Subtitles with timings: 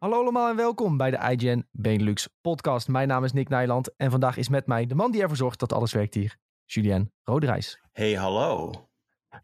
[0.00, 2.88] Hallo allemaal en welkom bij de IGN Benelux podcast.
[2.88, 5.58] Mijn naam is Nick Nijland en vandaag is met mij de man die ervoor zorgt
[5.58, 7.80] dat alles werkt hier, Julien Roderijs.
[7.92, 8.72] Hey, hallo.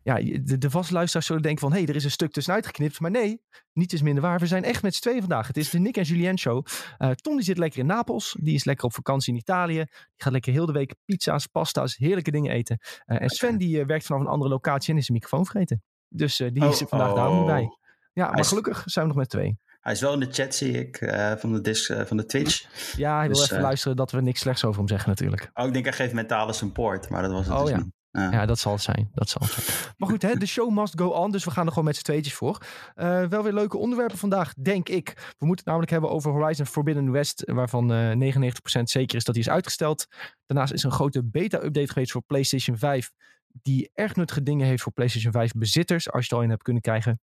[0.02, 2.66] Ja, de, de vaste luisteraars zullen denken van, hé, hey, er is een stuk tussenuit
[2.66, 3.00] geknipt.
[3.00, 3.42] Maar nee,
[3.72, 4.38] niet is minder waar.
[4.38, 5.46] We zijn echt met z'n tweeën vandaag.
[5.46, 6.66] Het is de Nick en Julien show.
[6.98, 8.36] Uh, Tom die zit lekker in Napels.
[8.40, 9.84] Die is lekker op vakantie in Italië.
[9.84, 12.78] Die gaat lekker heel de week pizza's, pasta's, heerlijke dingen eten.
[12.80, 15.82] Uh, en Sven die uh, werkt vanaf een andere locatie en is zijn microfoon vergeten.
[16.08, 17.16] Dus die oh, is er vandaag oh.
[17.16, 17.68] daarom niet bij.
[18.12, 19.58] Ja, maar gelukkig zijn we nog met twee.
[19.86, 22.26] Hij is wel in de chat, zie ik, uh, van, de disc, uh, van de
[22.26, 22.66] Twitch.
[22.96, 25.50] Ja, hij wil dus, even uh, luisteren dat we niks slechts over hem zeggen natuurlijk.
[25.54, 27.76] Oh, ik denk hij geeft mentale support, maar dat was het oh, dus ja.
[27.76, 27.92] niet.
[28.10, 28.30] Ja.
[28.30, 28.46] ja.
[28.46, 29.10] dat zal het zijn.
[29.14, 29.94] Dat zal het zijn.
[29.96, 31.30] Maar goed, hè, de show must go on.
[31.30, 32.58] Dus we gaan er gewoon met z'n tweetjes voor.
[32.94, 35.12] Uh, wel weer leuke onderwerpen vandaag, denk ik.
[35.16, 37.42] We moeten het namelijk hebben over Horizon Forbidden West.
[37.44, 40.06] Waarvan uh, 99% zeker is dat hij is uitgesteld.
[40.46, 43.10] Daarnaast is er een grote beta-update geweest voor PlayStation 5.
[43.46, 46.10] Die erg nuttige dingen heeft voor PlayStation 5 bezitters.
[46.10, 47.20] Als je het al in hebt kunnen krijgen.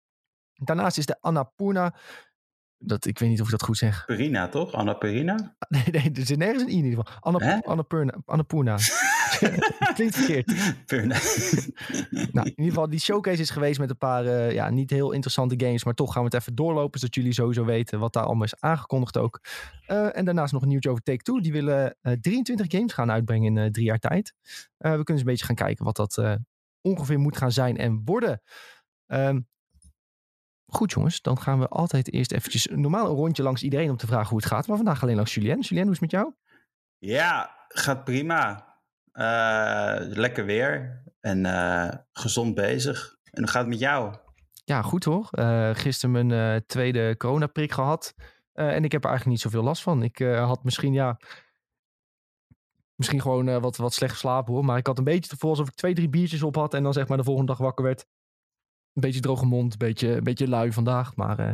[0.55, 1.95] Daarnaast is de Annapurna
[2.79, 4.05] dat, ik weet niet of ik dat goed zeg.
[4.05, 4.73] Perina, toch?
[4.73, 5.57] Anna Perina?
[5.69, 7.21] Nee, nee, er zit nergens een i in ieder geval.
[7.21, 8.15] Anna, Annapurna.
[8.25, 8.77] Annapurna.
[9.95, 10.53] Klinkt verkeerd.
[10.87, 11.15] Purna.
[12.33, 15.13] nou, in ieder geval, die showcase is geweest met een paar uh, ja, niet heel
[15.13, 15.85] interessante games.
[15.85, 18.61] Maar toch gaan we het even doorlopen, zodat jullie sowieso weten wat daar allemaal is
[18.61, 19.41] aangekondigd ook.
[19.89, 21.41] Uh, en daarnaast nog een nieuwtje over Take-Two.
[21.41, 24.35] Die willen uh, 23 games gaan uitbrengen in drie jaar tijd.
[24.77, 26.23] we kunnen eens een beetje gaan kijken wat dat
[26.81, 28.43] ongeveer moet gaan zijn en worden.
[29.07, 29.49] Um,
[30.67, 34.07] Goed jongens, dan gaan we altijd eerst eventjes normaal een rondje langs iedereen om te
[34.07, 34.67] vragen hoe het gaat.
[34.67, 35.61] Maar vandaag alleen langs Julien.
[35.61, 36.35] Julien, hoe is het met jou?
[36.99, 38.75] Ja, gaat prima.
[39.13, 43.17] Uh, lekker weer en uh, gezond bezig.
[43.31, 44.17] En hoe gaat het met jou?
[44.65, 45.29] Ja, goed hoor.
[45.33, 48.15] Uh, gisteren mijn tweede coronaprik gehad.
[48.53, 50.03] en ik heb er eigenlijk niet zoveel last van.
[50.03, 51.19] Ik had misschien, ja...
[52.95, 54.65] Misschien gewoon wat, wat slecht geslapen hoor.
[54.65, 56.75] Maar ik had een beetje te alsof ik twee, drie biertjes op had.
[56.75, 58.07] En dan zeg maar de volgende dag wakker werd.
[58.97, 61.17] Een beetje droge mond, een beetje, een beetje lui vandaag.
[61.17, 61.47] Maar uh,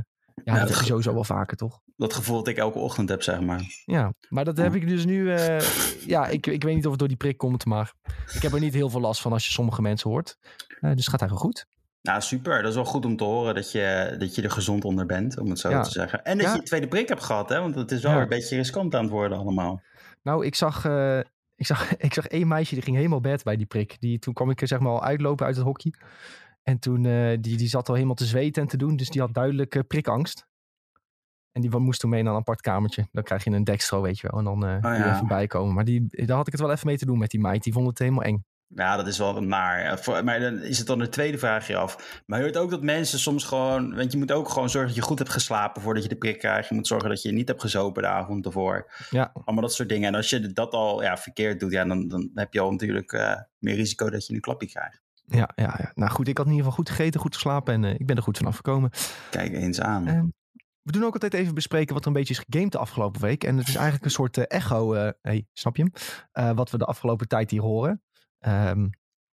[0.45, 1.81] ja, ja, dat je sowieso wel vaker, toch?
[1.97, 3.83] Dat gevoel dat ik elke ochtend heb, zeg maar.
[3.85, 5.23] Ja, maar dat heb ik dus nu...
[5.23, 5.61] Uh,
[6.15, 7.93] ja, ik, ik weet niet of het door die prik komt, maar...
[8.35, 10.39] Ik heb er niet heel veel last van als je sommige mensen hoort.
[10.81, 11.67] Uh, dus gaat eigenlijk goed.
[12.03, 12.63] Nou, super.
[12.63, 15.39] Dat is wel goed om te horen dat je, dat je er gezond onder bent,
[15.39, 15.83] om het zo ja.
[15.83, 16.25] te zeggen.
[16.25, 16.53] En dat ja.
[16.53, 17.61] je je tweede prik hebt gehad, hè?
[17.61, 19.83] Want het is wel een beetje riskant aan het worden allemaal.
[20.23, 20.85] Nou, ik zag...
[21.57, 23.97] ik zag, ik zag één meisje die ging helemaal bed bij die prik.
[24.01, 25.93] Die, toen kwam ik er zeg maar al uitlopen uit het hockey.
[26.63, 28.97] En toen, uh, die, die zat al helemaal te zweten en te doen.
[28.97, 30.47] Dus die had duidelijk uh, prikangst.
[31.53, 33.09] En die moest toen mee naar een apart kamertje.
[33.13, 34.39] Dan krijg je een dekstro, weet je wel.
[34.39, 35.15] En dan uh, oh, ja.
[35.15, 35.75] even bijkomen.
[35.75, 37.63] Maar die, daar had ik het wel even mee te doen met die meid.
[37.63, 38.45] Die vond het helemaal eng.
[38.75, 40.01] Ja, dat is wel naar.
[40.25, 42.23] Maar dan is het dan een tweede vraagje af.
[42.27, 43.95] Maar je hoort ook dat mensen soms gewoon...
[43.95, 46.39] Want je moet ook gewoon zorgen dat je goed hebt geslapen voordat je de prik
[46.39, 46.69] krijgt.
[46.69, 48.93] Je moet zorgen dat je niet hebt gezopen de avond ervoor.
[49.11, 49.31] Ja.
[49.45, 50.09] Allemaal dat soort dingen.
[50.09, 53.13] En als je dat al ja, verkeerd doet, ja, dan, dan heb je al natuurlijk
[53.13, 55.01] uh, meer risico dat je een klapje krijgt.
[55.27, 57.83] Ja, ja, ja, nou goed, ik had in ieder geval goed gegeten, goed geslapen en
[57.83, 58.91] uh, ik ben er goed vanaf gekomen.
[59.31, 60.09] Kijk eens aan.
[60.09, 60.23] Uh,
[60.83, 63.45] we doen ook altijd even bespreken wat er een beetje is gegamed de afgelopen week.
[63.45, 65.91] En het is eigenlijk een soort uh, echo, hey, snap je
[66.33, 66.55] hem?
[66.55, 68.03] wat we de afgelopen tijd hier horen.
[68.47, 68.91] Um,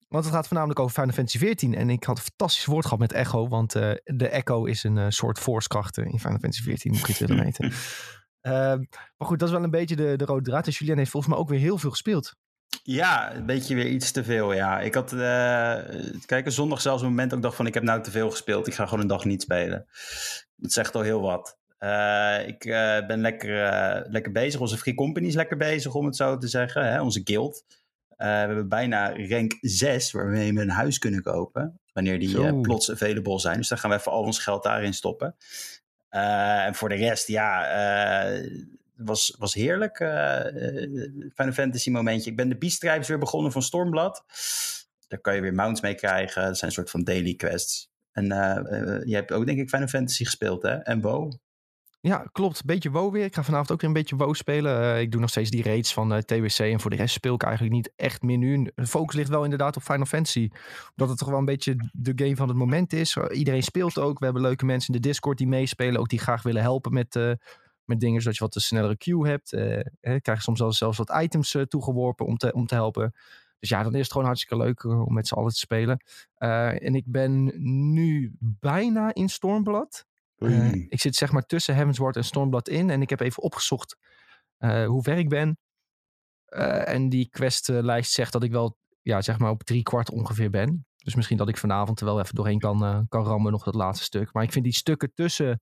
[0.09, 1.73] want het gaat voornamelijk over Final Fantasy XIV.
[1.73, 3.49] En ik had een fantastisch woord gehad met echo.
[3.49, 3.73] Want
[4.05, 7.73] de echo is een soort force-kracht in Final Fantasy XIV, moet je het willen weten.
[8.41, 8.85] Ehm,
[9.17, 10.67] maar goed, dat is wel een beetje de, de rode draad.
[10.67, 12.35] En Julien heeft volgens mij ook weer heel veel gespeeld.
[12.91, 14.81] Ja, een beetje weer iets te veel, ja.
[14.81, 15.21] Ik had, uh,
[16.27, 17.67] kijk, een zondag zelfs een moment ook dacht van...
[17.67, 19.87] ik heb nou te veel gespeeld, ik ga gewoon een dag niet spelen.
[20.57, 21.59] Dat zegt al heel wat.
[21.81, 24.61] Uh, ik uh, ben lekker, lekker bezig.
[24.61, 26.93] Onze Free Company is lekker bezig, om het zo te zeggen.
[26.93, 27.01] Hè?
[27.01, 27.65] Onze guild.
[28.17, 31.81] we hebben bijna rank 6, waarmee we een huis kunnen kopen.
[31.93, 33.57] Wanneer die plots available zijn.
[33.57, 35.37] Dus dan gaan we even al ons geld daarin stoppen.
[36.09, 37.67] en voor de rest, ja
[38.99, 40.01] was, was heerlijk.
[40.01, 40.41] Uh,
[41.35, 42.31] Final Fantasy momentje.
[42.31, 44.25] Ik ben de Beastrijbs weer begonnen van Stormblad.
[45.09, 46.43] Daar kan je weer mounts mee krijgen.
[46.43, 47.91] Dat zijn een soort van daily quests.
[48.13, 50.75] En uh, je hebt ook denk ik Final Fantasy gespeeld hè?
[50.75, 51.33] En WoW.
[52.01, 52.65] Ja, klopt.
[52.65, 53.25] Beetje WoW weer.
[53.25, 55.01] Ik ga vanavond ook weer een beetje WoW spelen.
[55.01, 56.59] Ik doe nog steeds die raids van TWC.
[56.59, 58.71] En voor de rest speel ik eigenlijk niet echt meer nu.
[58.75, 60.49] De focus ligt wel inderdaad op Final Fantasy.
[60.91, 63.17] Omdat het toch wel een beetje de game van het moment is.
[63.17, 64.19] Iedereen speelt ook.
[64.19, 66.01] We hebben leuke mensen in de Discord die meespelen.
[66.01, 67.39] Ook die graag willen helpen met
[67.89, 69.51] met dingen zodat je wat een snellere queue hebt.
[69.51, 73.15] Hè, krijg je soms zelfs, zelfs wat items uh, toegeworpen om te, om te helpen.
[73.59, 76.05] Dus ja, dan is het gewoon hartstikke leuk uh, om met z'n allen te spelen.
[76.39, 77.53] en ik ben
[77.93, 80.07] nu bijna in Stormblood.
[80.89, 82.91] ik zit zeg maar tussen Heavensward en Stormblood in.
[82.91, 83.97] En ik heb even opgezocht
[84.59, 85.59] hoe ver ik ben.
[86.85, 90.87] en die questlijst zegt dat ik wel ja, zeg maar op drie kwart ongeveer ben.
[90.97, 94.05] Dus misschien dat ik vanavond er wel even doorheen kan, kan rammen, nog dat laatste
[94.05, 94.33] stuk.
[94.33, 95.61] Maar ik vind die stukken tussen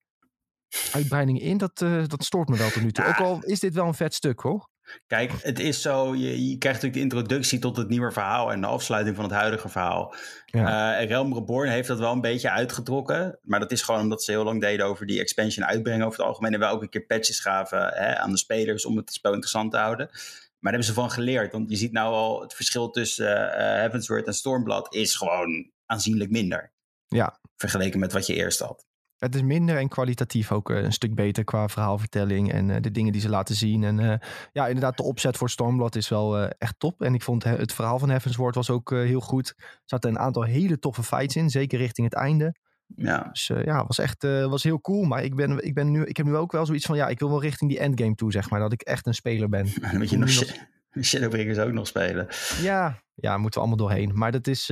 [0.92, 3.04] uitbreidingen in, dat, uh, dat stoort me wel tot nu toe.
[3.04, 3.10] Ja.
[3.10, 4.68] Ook al is dit wel een vet stuk, hoor.
[5.06, 8.60] Kijk, het is zo, je, je, krijgt natuurlijk de introductie tot het nieuwe verhaal en
[8.60, 10.14] de afsluiting van het huidige verhaal.
[10.46, 11.00] Ja.
[11.00, 14.30] Uh, Realm Reborn heeft dat wel een beetje uitgetrokken, maar dat is gewoon omdat ze
[14.30, 17.06] heel lang deden over die expansion uitbrengen over het algemeen en wel ook een keer
[17.06, 20.06] patches gaven hè, aan de spelers om het spel interessant te houden.
[20.06, 23.56] Maar daar hebben ze van geleerd, want je ziet nou al het verschil tussen uh,
[23.56, 26.72] Heavensward en Stormblood is gewoon aanzienlijk minder.
[27.06, 27.38] Ja.
[27.56, 28.86] Vergeleken met wat je eerst had.
[29.18, 33.12] Het is minder en kwalitatief ook een stuk beter qua verhaalvertelling en uh, de dingen
[33.12, 33.84] die ze laten zien.
[33.84, 34.14] En uh,
[34.52, 37.02] ja, inderdaad, de opzet voor Stormblood is wel uh, echt top.
[37.02, 39.54] En ik vond het verhaal van Heavensward was ook heel goed.
[39.58, 42.54] Er zaten een aantal hele toffe fights in, zeker richting het einde.
[42.96, 43.28] Ja.
[43.32, 45.04] Dus ja, was echt was heel cool.
[45.04, 47.18] Maar ik, ben, ik, ben nu, ik heb nu ook wel zoiets van, ja, ik
[47.18, 48.60] wil wel richting die endgame toe, zeg maar.
[48.60, 49.68] Dat ik echt een speler ben.
[49.80, 51.04] Dan moet je nog, nog...
[51.04, 52.26] Shadowbringers ook nog spelen.
[52.60, 54.10] Ja, ja, moeten we allemaal doorheen.
[54.14, 54.66] Maar dat is,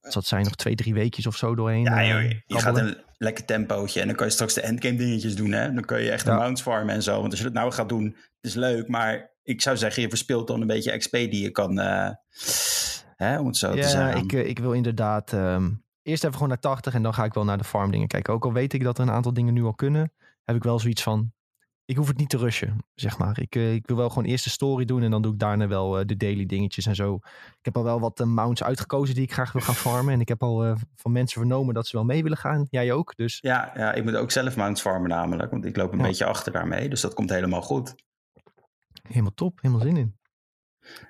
[0.00, 1.82] dat zijn nog twee, drie weekjes of zo doorheen.
[1.82, 5.52] Ja, joh, je gaat lekker tempootje en dan kan je straks de endgame dingetjes doen.
[5.52, 5.72] Hè?
[5.72, 6.32] Dan kun je echt ja.
[6.32, 7.20] de mounts farmen en zo.
[7.20, 8.88] Want als je dat nou gaat doen, het is leuk.
[8.88, 12.10] Maar ik zou zeggen, je verspeelt dan een beetje XP die je kan, uh,
[13.16, 14.22] hè, om het zo ja, te zeggen.
[14.22, 17.44] Ik, ik wil inderdaad um, eerst even gewoon naar 80 en dan ga ik wel
[17.44, 18.34] naar de farm dingen kijken.
[18.34, 20.12] Ook al weet ik dat er een aantal dingen nu al kunnen,
[20.44, 21.32] heb ik wel zoiets van,
[21.84, 23.40] ik hoef het niet te rushen, zeg maar.
[23.40, 25.66] Ik, uh, ik wil wel gewoon eerst de story doen en dan doe ik daarna
[25.68, 27.14] wel uh, de daily dingetjes en zo.
[27.58, 30.14] Ik heb al wel wat uh, mounts uitgekozen die ik graag wil gaan farmen.
[30.14, 32.66] En ik heb al van mensen vernomen dat ze wel mee willen gaan.
[32.70, 33.38] Jij ook, dus...
[33.40, 36.04] Ja, ja ik moet ook zelf mounts farmen namelijk, want ik loop een ja.
[36.04, 36.88] beetje achter daarmee.
[36.88, 37.94] Dus dat komt helemaal goed.
[39.02, 40.16] Helemaal top, helemaal zin in.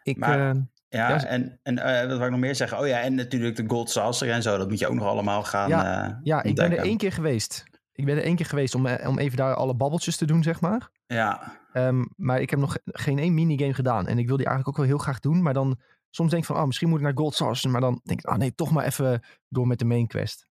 [0.02, 1.74] Ik, maar, ja, ja, en, en
[2.08, 2.78] wat wil ik nog meer zeggen?
[2.78, 4.58] Oh ja, en natuurlijk de Gold Saucer en zo.
[4.58, 7.64] Dat moet je ook nog allemaal gaan Ja, ja ik ben er één keer geweest.
[7.94, 10.60] Ik ben er één keer geweest om, om even daar alle babbeltjes te doen, zeg
[10.60, 10.90] maar.
[11.06, 11.60] Ja.
[11.72, 14.06] Um, maar ik heb nog geen één minigame gedaan.
[14.06, 15.42] En ik wil die eigenlijk ook wel heel graag doen.
[15.42, 15.80] Maar dan
[16.10, 17.68] soms denk ik van, oh, misschien moet ik naar Gold Sauce.
[17.68, 20.46] Maar dan denk ik, ah oh, nee, toch maar even door met de main quest.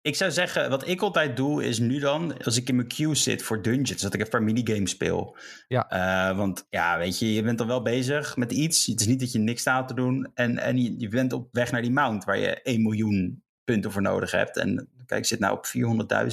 [0.00, 3.14] Ik zou zeggen, wat ik altijd doe, is nu dan, als ik in mijn queue
[3.14, 5.36] zit voor dungeons, dat ik even een paar minigames speel.
[5.68, 5.92] Ja.
[6.30, 8.86] Uh, want ja, weet je, je bent dan wel bezig met iets.
[8.86, 10.30] Het is niet dat je niks staat te doen.
[10.34, 13.92] En, en je, je bent op weg naar die mount, waar je 1 miljoen punten
[13.92, 14.56] voor nodig hebt.
[14.56, 15.66] En kijk, ik zit nou op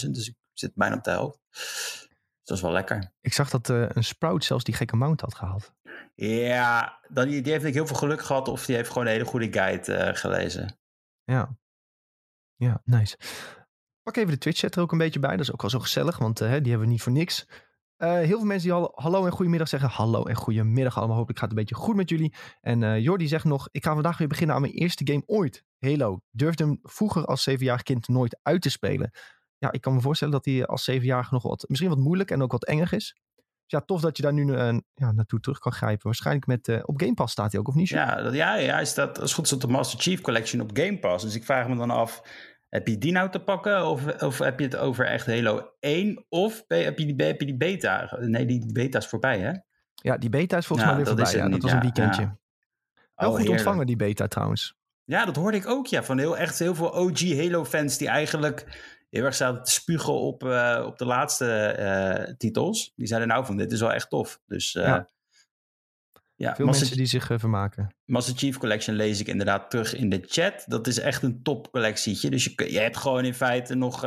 [0.03, 1.39] 400.000, dus ik zit bijna op de helft.
[1.49, 2.09] Dus
[2.43, 3.13] dat is wel lekker.
[3.21, 5.73] Ik zag dat uh, een Sprout zelfs die gekke mount had gehaald.
[6.15, 9.13] Ja, dan, die, die heeft ik heel veel geluk gehad of die heeft gewoon een
[9.13, 10.79] hele goede guide uh, gelezen.
[11.23, 11.57] Ja.
[12.55, 13.17] Ja, nice.
[14.03, 15.31] Pak even de Twitch chat er ook een beetje bij.
[15.31, 17.47] Dat is ook wel zo gezellig, want uh, die hebben we niet voor niks.
[17.97, 19.89] Uh, heel veel mensen die hallo, hallo en goedemiddag zeggen.
[19.89, 21.15] Hallo en goedemiddag allemaal.
[21.15, 22.33] Hopelijk gaat het een beetje goed met jullie.
[22.61, 25.63] En uh, Jordi zegt nog, ik ga vandaag weer beginnen aan mijn eerste game ooit.
[25.79, 26.21] Halo.
[26.31, 29.11] Durfde hem vroeger als zevenjarig kind nooit uit te spelen
[29.61, 32.41] ja, ik kan me voorstellen dat hij als zevenjarige nog wat, misschien wat moeilijk en
[32.41, 33.15] ook wat enger is.
[33.35, 36.05] Dus ja, tof dat je daar nu uh, ja, naartoe terug kan grijpen.
[36.05, 37.89] Waarschijnlijk met, uh, op Game Pass staat hij ook, of niet?
[37.89, 40.99] Ja, dat, ja, ja hij staat, als goed is de Master Chief Collection op Game
[40.99, 41.23] Pass.
[41.23, 42.21] Dus ik vraag me dan af,
[42.69, 43.85] heb je die nou te pakken?
[43.85, 46.25] Of, of heb je het over echt Halo 1?
[46.29, 48.17] Of heb je die, heb je die beta?
[48.19, 49.51] Nee, die beta is voorbij, hè?
[49.93, 51.35] Ja, die beta is volgens ja, mij weer voorbij.
[51.35, 52.23] Ja, dat was een weekendje.
[52.23, 52.33] Wel
[53.15, 53.49] oh, goed heerlijk.
[53.49, 54.75] ontvangen, die beta trouwens.
[55.03, 56.03] Ja, dat hoorde ik ook, ja.
[56.03, 58.65] Van heel, echt heel veel OG Halo-fans die eigenlijk
[59.11, 62.93] heel erg zaten te spugen op, uh, op de laatste uh, titels.
[62.95, 64.41] Die zeiden nou van dit is wel echt tof.
[64.45, 65.09] Dus uh, ja.
[66.35, 66.55] ja.
[66.55, 67.95] Veel mensen die zich vermaken.
[68.05, 70.63] Master Chief Collection lees ik inderdaad terug in de chat.
[70.67, 72.29] Dat is echt een top collectietje.
[72.29, 74.01] Dus je, je hebt gewoon in feite nog...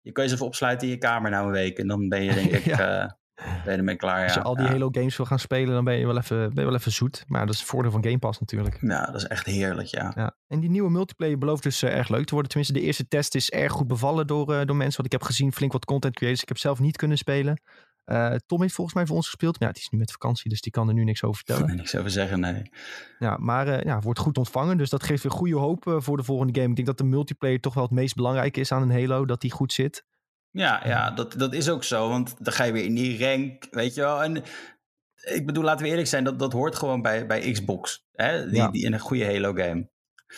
[0.00, 1.78] je kan je even opsluiten in je kamer na een week.
[1.78, 2.64] En dan ben je denk ik...
[2.64, 3.18] ja.
[3.34, 4.24] Ben je ermee klaar, ja.
[4.24, 4.70] Als je al die ja.
[4.70, 7.24] Halo games wil gaan spelen, dan ben je wel even, ben je wel even zoet.
[7.26, 8.78] Maar dat is het voordeel van Game Pass natuurlijk.
[8.80, 10.12] Ja, dat is echt heerlijk, ja.
[10.16, 10.36] ja.
[10.46, 12.50] En die nieuwe multiplayer belooft dus uh, erg leuk te worden.
[12.50, 14.96] Tenminste, de eerste test is erg goed bevallen door, uh, door mensen.
[15.02, 16.42] Want ik heb gezien flink wat content creators.
[16.42, 17.60] Ik heb zelf niet kunnen spelen.
[18.06, 19.58] Uh, Tom heeft volgens mij voor ons gespeeld.
[19.58, 21.68] Maar ja, die is nu met vakantie, dus die kan er nu niks over vertellen.
[21.68, 22.62] Ik niks over zeggen, nee.
[23.18, 24.76] Ja, maar ja, wordt goed ontvangen.
[24.76, 26.68] Dus dat geeft weer goede hoop voor de volgende game.
[26.68, 29.24] Ik denk dat de multiplayer toch wel het meest belangrijke is aan een Halo.
[29.24, 30.04] Dat die goed zit.
[30.54, 32.08] Ja, ja dat, dat is ook zo.
[32.08, 34.22] Want dan ga je weer in die rank, weet je wel.
[34.22, 34.42] En
[35.14, 38.06] ik bedoel, laten we eerlijk zijn, dat, dat hoort gewoon bij, bij Xbox.
[38.12, 38.46] Hè?
[38.46, 38.70] Die, ja.
[38.70, 39.88] die in een goede Halo-game.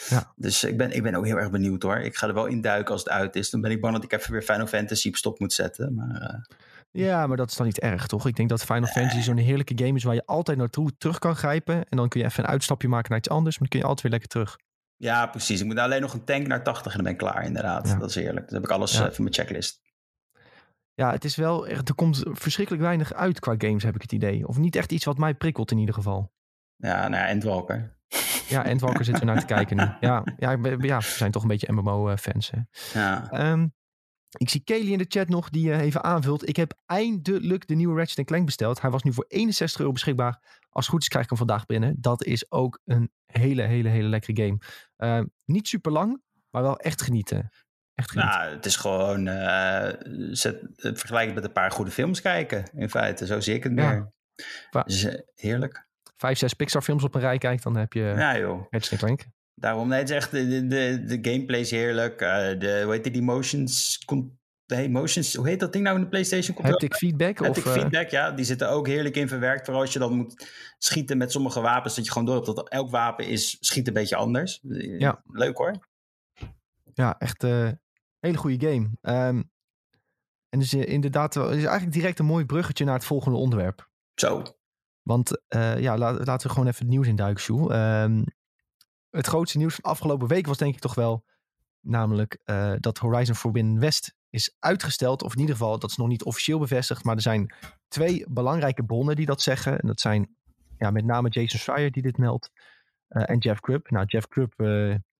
[0.08, 0.32] Ja.
[0.36, 1.96] Dus ik ben, ik ben ook heel erg benieuwd hoor.
[1.96, 3.50] Ik ga er wel in duiken als het uit is.
[3.50, 5.94] Dan ben ik bang dat ik even weer Final Fantasy op stop moet zetten.
[5.94, 6.56] Maar, uh...
[6.90, 8.26] Ja, maar dat is dan niet erg, toch?
[8.26, 8.88] Ik denk dat Final.
[8.88, 11.74] Fantasy zo'n heerlijke game is waar je altijd naartoe terug kan grijpen.
[11.74, 13.86] En dan kun je even een uitstapje maken naar iets anders, maar dan kun je
[13.86, 14.58] altijd weer lekker terug.
[14.96, 15.60] Ja, precies.
[15.60, 17.88] Ik moet alleen nog een tank naar 80 en dan ben ik klaar, inderdaad.
[17.88, 17.94] Ja.
[17.94, 18.46] Dat is heerlijk.
[18.46, 19.06] Dan heb ik alles ja.
[19.06, 19.80] uh, van mijn checklist.
[20.96, 24.48] Ja, het is wel, er komt verschrikkelijk weinig uit qua games, heb ik het idee.
[24.48, 26.32] Of niet echt iets wat mij prikkelt in ieder geval.
[26.76, 27.98] Ja, nou ja, Endwalker.
[28.48, 29.82] Ja, Endwalker zitten we naar te kijken nu.
[30.08, 32.50] Ja, ja, ja, we zijn toch een beetje MMO-fans.
[32.92, 33.30] Ja.
[33.50, 33.74] Um,
[34.30, 36.48] ik zie Kelly in de chat nog, die uh, even aanvult.
[36.48, 38.80] Ik heb eindelijk de nieuwe Ratchet Clank besteld.
[38.80, 40.60] Hij was nu voor 61 euro beschikbaar.
[40.68, 41.96] Als het goed is krijg ik hem vandaag binnen.
[42.00, 44.58] Dat is ook een hele, hele, hele lekkere game.
[45.18, 47.50] Uh, niet super lang, maar wel echt genieten.
[47.96, 49.88] Echt nou, het is gewoon uh,
[50.30, 53.26] zet, vergelijk met een paar goede films kijken, in feite.
[53.26, 54.12] Zo zie ik het meer.
[54.84, 55.86] Dus, heerlijk.
[56.16, 58.66] Vijf, zes Pixar films op een rij kijkt, dan heb je ja, joh.
[58.70, 59.24] Ratchet Clank.
[59.54, 62.20] Daarom, nee, het is echt, de, de, de gameplay is heerlijk.
[62.20, 64.04] Uh, de, hoe heet die, motions,
[64.66, 66.56] de emotions, hoe heet dat ding nou in de PlayStation?
[66.60, 67.38] Haptic feedback?
[67.38, 68.30] Haptic of, feedback, ja.
[68.30, 69.64] Die zitten ook heerlijk in verwerkt.
[69.64, 70.48] Vooral als je dan moet
[70.78, 73.94] schieten met sommige wapens, dat je gewoon door hebt dat elk wapen is, schiet een
[73.94, 74.60] beetje anders.
[74.98, 75.22] Ja.
[75.26, 75.88] Leuk hoor.
[76.94, 77.70] Ja, echt uh,
[78.26, 78.90] hele goede game.
[79.28, 79.50] Um,
[80.48, 83.88] en dus inderdaad, is eigenlijk direct een mooi bruggetje naar het volgende onderwerp.
[84.14, 84.42] Zo.
[85.02, 87.74] Want uh, ja, laten we gewoon even het nieuws induiken, Sjoel.
[87.74, 88.24] Um,
[89.10, 91.24] het grootste nieuws van afgelopen week was denk ik toch wel
[91.80, 95.22] namelijk uh, dat Horizon Forbidden West is uitgesteld.
[95.22, 97.04] Of in ieder geval, dat is nog niet officieel bevestigd.
[97.04, 97.54] Maar er zijn
[97.88, 99.80] twee belangrijke bronnen die dat zeggen.
[99.80, 100.36] En dat zijn
[100.78, 102.50] ja, met name Jason Schreier die dit meldt.
[103.08, 103.90] Uh, en Jeff Grubb.
[103.90, 104.52] Nou, Jeff Grubb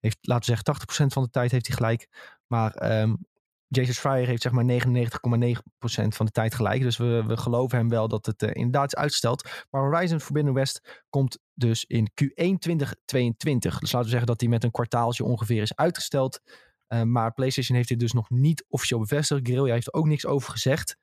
[0.01, 2.09] heeft, laten we zeggen, 80% van de tijd heeft hij gelijk.
[2.47, 3.27] Maar um,
[3.69, 6.83] Jason Schreier heeft zeg maar 99,9% van de tijd gelijk.
[6.83, 9.67] Dus we, we geloven hem wel dat het uh, inderdaad is uitgesteld.
[9.71, 13.79] Maar Horizon Forbidden West komt dus in Q1 2022.
[13.79, 16.41] Dus laten we zeggen dat hij met een kwartaaltje ongeveer is uitgesteld.
[16.89, 19.47] Uh, maar PlayStation heeft dit dus nog niet officieel bevestigd.
[19.49, 20.97] Guerrilla heeft er ook niks over gezegd.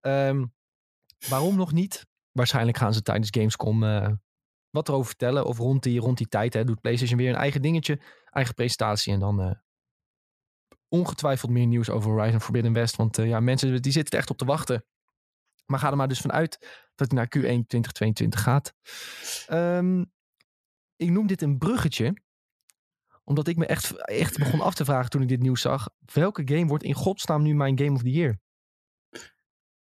[0.00, 0.52] Um,
[1.28, 2.06] waarom nog niet?
[2.32, 4.08] Waarschijnlijk gaan ze tijdens Gamescom uh,
[4.70, 5.44] wat erover vertellen.
[5.44, 8.00] Of rond die, rond die tijd hè, doet PlayStation weer een eigen dingetje.
[8.30, 9.12] Eigen presentatie.
[9.12, 9.60] En dan
[10.92, 12.96] ongetwijfeld meer nieuws over Horizon Forbidden West.
[12.96, 14.84] Want uh, ja, mensen die zitten er echt op te wachten.
[15.66, 16.58] Maar ga er maar dus vanuit
[16.94, 18.74] dat het naar Q1 2022 gaat.
[19.50, 20.12] Um,
[20.96, 22.16] ik noem dit een bruggetje.
[23.24, 25.88] Omdat ik me echt, echt begon af te vragen toen ik dit nieuws zag.
[26.12, 28.38] Welke game wordt in godsnaam nu mijn Game of the Year?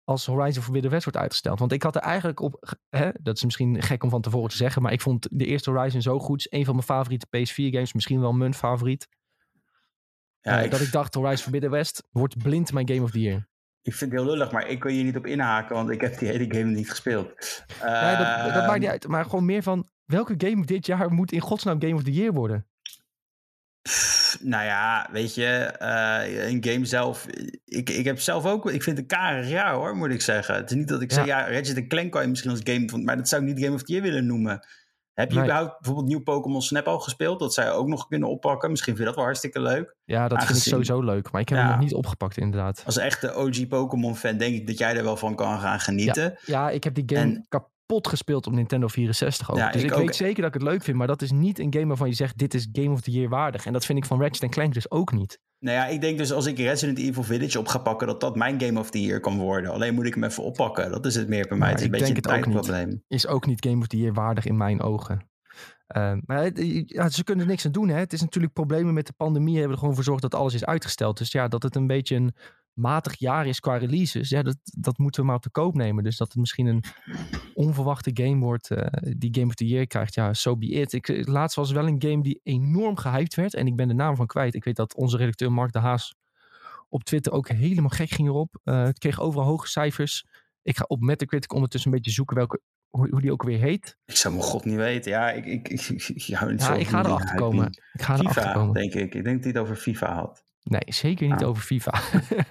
[0.04, 1.58] Als Horizon Forbidden West wordt uitgesteld.
[1.58, 2.76] Want ik had er eigenlijk op...
[2.88, 4.82] Hè, dat is misschien gek om van tevoren te zeggen.
[4.82, 6.52] Maar ik vond de eerste Horizon zo goed.
[6.52, 7.92] Een van mijn favoriete PS4 games.
[7.92, 9.08] Misschien wel mijn favoriet.
[10.44, 10.70] Ja, uh, ik...
[10.70, 13.48] Dat ik dacht, Horizon Forbidden West wordt blind mijn Game of the Year.
[13.82, 16.18] Ik vind het heel lullig, maar ik kan hier niet op inhaken, want ik heb
[16.18, 17.28] die hele game niet gespeeld.
[17.28, 21.12] Uh, ja, dat, dat, maakt niet uit, maar gewoon meer van, welke game dit jaar
[21.12, 22.66] moet in godsnaam Game of the Year worden?
[23.82, 27.26] Pff, nou ja, weet je, uh, een game zelf,
[27.64, 30.54] ik, ik heb zelf ook, ik vind het een karig jaar hoor, moet ik zeggen.
[30.54, 31.16] Het is niet dat ik ja.
[31.16, 33.74] zeg, ja, Ratchet Clank kan je misschien als game, maar dat zou ik niet Game
[33.74, 34.66] of the Year willen noemen.
[35.14, 35.44] Heb je nee.
[35.44, 37.38] überhaupt bijvoorbeeld nieuw Pokémon Snap al gespeeld?
[37.38, 38.70] Dat zij ook nog kunnen oppakken.
[38.70, 39.96] Misschien vind je dat wel hartstikke leuk.
[40.04, 40.62] Ja, dat Aangezien...
[40.62, 41.30] vind ik sowieso leuk.
[41.30, 41.64] Maar ik heb ja.
[41.64, 42.82] hem nog niet opgepakt inderdaad.
[42.86, 46.22] Als echte OG Pokémon fan denk ik dat jij er wel van kan gaan genieten.
[46.22, 47.46] Ja, ja ik heb die game en...
[47.48, 49.56] kapot gespeeld op Nintendo 64 ook.
[49.56, 50.96] Ja, dus ik, ik weet zeker dat ik het leuk vind.
[50.96, 53.28] Maar dat is niet een game waarvan je zegt dit is Game of the Year
[53.28, 53.66] waardig.
[53.66, 55.38] En dat vind ik van Ratchet Clank dus ook niet.
[55.64, 58.36] Nou ja, ik denk dus als ik Resident Evil Village op ga pakken, dat dat
[58.36, 59.70] mijn Game of the Year kan worden.
[59.70, 60.90] Alleen moet ik hem even oppakken.
[60.90, 61.70] Dat is het meer bij mij.
[61.70, 63.02] het is een beetje een tijdprobleem.
[63.08, 65.26] Is ook niet Game of the Year waardig in mijn ogen.
[65.96, 67.88] Uh, maar ja, ze kunnen er niks aan doen.
[67.88, 67.98] Hè?
[67.98, 69.54] Het is natuurlijk problemen met de pandemie.
[69.54, 71.18] Hebben er gewoon voor gezorgd dat alles is uitgesteld.
[71.18, 72.34] Dus ja, dat het een beetje een
[72.72, 74.28] matig jaar is qua releases.
[74.28, 76.04] Ja, dat, dat moeten we maar op de koop nemen.
[76.04, 76.84] Dus dat het misschien een
[77.54, 78.86] onverwachte game wordt uh,
[79.16, 80.14] die Game of the Year krijgt.
[80.14, 80.92] Ja, so be it.
[80.92, 83.54] Ik, laatst was wel een game die enorm gehyped werd.
[83.54, 84.54] En ik ben de naam van kwijt.
[84.54, 86.14] Ik weet dat onze redacteur Mark de Haas
[86.88, 88.60] op Twitter ook helemaal gek ging erop.
[88.62, 90.26] Het kreeg overal hoge cijfers.
[90.62, 92.60] Ik ga op Metacritic ondertussen een beetje zoeken welke
[92.96, 93.98] hoe, hoe die ook weer heet.
[94.04, 95.10] Ik zou mijn god niet weten.
[95.10, 95.80] Ja, ik, ik, ik,
[96.16, 97.66] ja, zo ik ga erachter komen.
[97.92, 98.74] Ik ga FIFA, komen.
[98.74, 99.14] denk ik.
[99.14, 100.44] Ik denk dat hij het over FIFA had.
[100.62, 101.48] Nee, zeker niet ah.
[101.48, 101.92] over FIFA.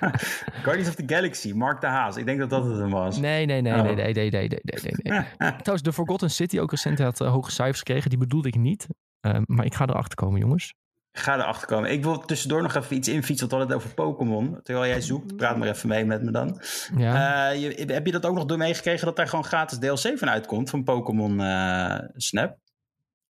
[0.64, 2.18] Guardians of the Galaxy, Mark de Haas.
[2.18, 3.18] Ik denk dat dat het hem was.
[3.18, 3.82] Nee, nee, nee, oh.
[3.82, 5.26] nee, nee, nee, nee, nee, nee, nee.
[5.64, 8.10] Trouwens, de Forgotten City ook recent had uh, hoge cijfers gekregen.
[8.10, 8.88] Die bedoelde ik niet.
[9.22, 10.74] Uh, maar ik ga erachter komen, jongens.
[11.16, 11.92] Ga erachter komen.
[11.92, 13.50] Ik wil tussendoor nog even iets infietsen.
[13.50, 14.60] Want we hadden het over Pokémon.
[14.64, 16.62] Terwijl jij zoekt, praat maar even mee met me dan.
[16.98, 17.52] Ja.
[17.52, 20.30] Uh, je, heb je dat ook nog door meegekregen dat daar gewoon gratis DLC van
[20.30, 20.70] uitkomt?
[20.70, 22.58] Van Pokémon uh, Snap?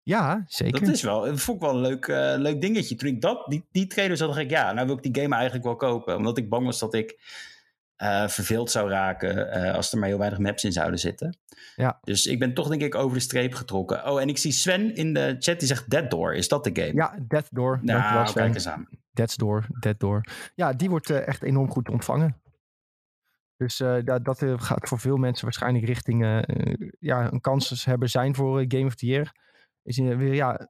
[0.02, 0.80] Ja, zeker.
[0.80, 2.94] Dat is wel, dat vond ik wel een leuk, uh, leuk dingetje.
[2.94, 5.34] Toen ik dat, die, die trailer zag, dacht ik, ja, nou wil ik die game
[5.34, 6.16] eigenlijk wel kopen.
[6.16, 7.18] Omdat ik bang was dat ik
[8.02, 11.36] uh, verveeld zou raken uh, als er maar heel weinig maps in zouden zitten.
[11.76, 11.98] Ja.
[12.02, 14.06] Dus ik ben toch denk ik over de streep getrokken.
[14.06, 16.34] Oh, en ik zie Sven in de chat die zegt Dead Door.
[16.34, 16.94] Is dat de game?
[16.94, 17.78] Ja, Dead Door.
[17.82, 18.42] Nou, Sven.
[18.42, 18.88] kijk eens aan.
[19.10, 20.24] Dead's Door, Dead Door.
[20.54, 22.40] Ja, die wordt uh, echt enorm goed ontvangen.
[23.56, 26.44] Dus dat, dat gaat voor veel mensen waarschijnlijk richting
[26.98, 29.32] ja, een kans hebben zijn voor Game of the Year.
[29.82, 30.68] Is weer, ja,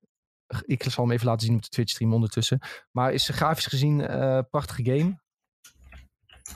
[0.65, 2.59] ik zal hem even laten zien op de Twitch stream ondertussen.
[2.91, 5.21] Maar is grafisch gezien een prachtige game.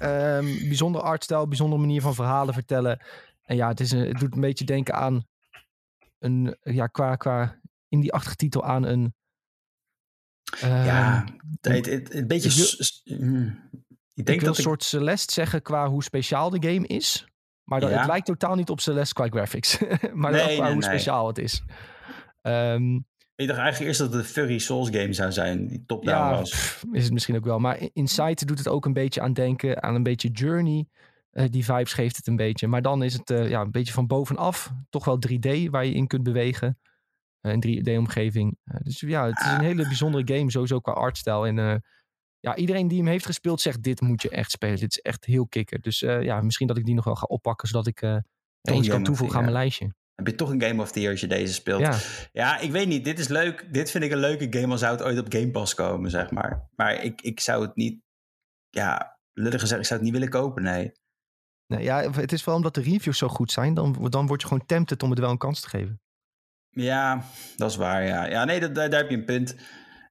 [0.03, 3.05] Um, bijzonder artstijl, bijzondere manier van verhalen vertellen.
[3.43, 5.27] En ja, het, is een, het doet een beetje denken aan
[6.19, 9.15] een, ja, qua, qua in die achtige titel aan een.
[10.65, 11.25] Uh, ja,
[11.61, 12.77] het, het, een beetje.
[13.05, 13.69] Ik, mm,
[14.15, 17.27] ik denk ik wil dat een soort Celeste zeggen qua hoe speciaal de game is.
[17.65, 17.99] Maar dat, ja.
[17.99, 19.79] het lijkt totaal niet op Celeste qua graphics.
[20.13, 20.83] maar nee, qua nee, hoe nee.
[20.83, 21.63] speciaal het is.
[22.43, 26.17] Um, ik dacht eigenlijk eerst dat het een Furry Souls game zou zijn, die top-down
[26.17, 26.83] ja, was.
[26.93, 27.59] is het misschien ook wel.
[27.59, 30.87] Maar Inside doet het ook een beetje aan denken aan een beetje Journey.
[31.31, 32.67] Eh, die vibes geeft het een beetje.
[32.67, 34.73] Maar dan is het eh, ja, een beetje van bovenaf.
[34.91, 36.79] Toch wel 3D waar je in kunt bewegen.
[37.47, 38.59] Eh, een 3D-omgeving.
[38.83, 40.51] dus ja, het is een hele bijzondere game.
[40.51, 41.47] Sowieso qua artstijl.
[41.47, 41.77] En eh,
[42.41, 43.83] ja, iedereen die hem heeft gespeeld zegt...
[43.83, 44.79] dit moet je echt spelen.
[44.79, 45.81] Dit is echt heel kikker.
[45.81, 47.69] Dus eh, ja, misschien dat ik die nog wel ga oppakken...
[47.69, 48.15] zodat ik eh
[48.61, 49.95] er eentje kan toevoegen aan mijn lijstje.
[50.17, 51.81] Heb je toch een Game of the Year als je deze speelt?
[51.81, 51.99] Ja.
[52.33, 53.05] Ja, ik weet niet.
[53.05, 53.69] Dit is leuk.
[53.73, 56.31] Dit vind ik een leuke game als zou het ooit op Game Pass komen, zeg
[56.31, 56.69] maar.
[56.77, 58.01] Maar ik, ik zou het niet...
[58.71, 60.93] Ja, lullig gezegd, ik zou het niet willen kopen, nee.
[61.67, 63.75] nou, ja, het is wel omdat de reviews zo goed zijn...
[63.75, 66.01] dan, dan word je gewoon tempted om het wel een kans te geven.
[66.71, 67.25] Ja,
[67.57, 68.27] dat is waar, ja.
[68.27, 69.57] Ja, nee, dat, daar, daar heb je een punt.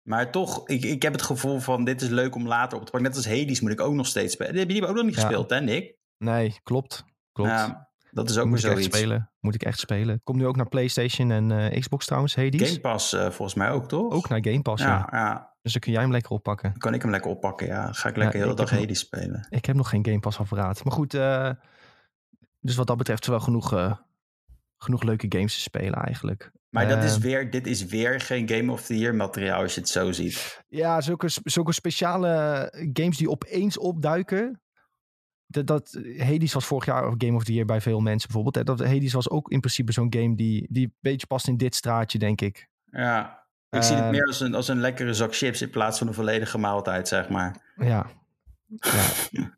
[0.03, 2.91] Maar toch, ik, ik heb het gevoel van dit is leuk om later op te
[2.91, 3.09] pakken.
[3.09, 4.51] Net als Hades moet ik ook nog steeds spelen.
[4.51, 5.21] Die heb je die ook nog niet Ja.
[5.21, 5.95] gespeeld, hè, Nick?
[6.17, 7.05] Nee, klopt.
[7.31, 7.49] Klopt.
[7.49, 8.97] Ja, dat is ook moet weer ik echt zoiets.
[8.97, 9.29] spelen.
[9.39, 10.21] Moet ik echt spelen.
[10.23, 12.67] Komt nu ook naar PlayStation en eh, Xbox trouwens, Hades.
[12.69, 14.11] Game Pass eh, volgens mij ook, toch?
[14.13, 15.07] Ook naar Game Pass, ja.
[15.11, 15.53] ja, ja.
[15.61, 16.69] Dus dan kun jij hem lekker oppakken.
[16.69, 17.91] Dan kan ik hem lekker oppakken, ja.
[17.91, 19.47] Ga ik lekker Ja, heel de dag Hades spelen.
[19.49, 20.83] Ik heb nog geen Game Pass apparaat.
[20.83, 21.49] Maar goed, eh,
[22.59, 23.97] dus wat dat betreft is wel genoeg,
[24.77, 26.51] genoeg leuke games te spelen eigenlijk.
[26.69, 29.73] Maar dat is Eh, weer, dit is weer geen Game of the Year materiaal als
[29.73, 30.63] je het zo ziet.
[30.67, 34.61] Ja, zulke, zulke speciale games die opeens opduiken.
[35.55, 38.55] Dat, dat, Hades was vorig jaar Game of the Year bij veel mensen bijvoorbeeld.
[38.67, 38.75] hè.
[38.75, 41.75] Dat, Hades was ook in principe zo'n game die, die een beetje past in dit
[41.75, 42.67] straatje, denk ik.
[42.91, 45.97] Ja, ik zie het Ehm, meer als een, als een lekkere zak chips in plaats
[45.97, 47.55] van een volledige maaltijd, zeg maar.
[47.75, 48.05] Ja.
[49.31, 49.53] ja.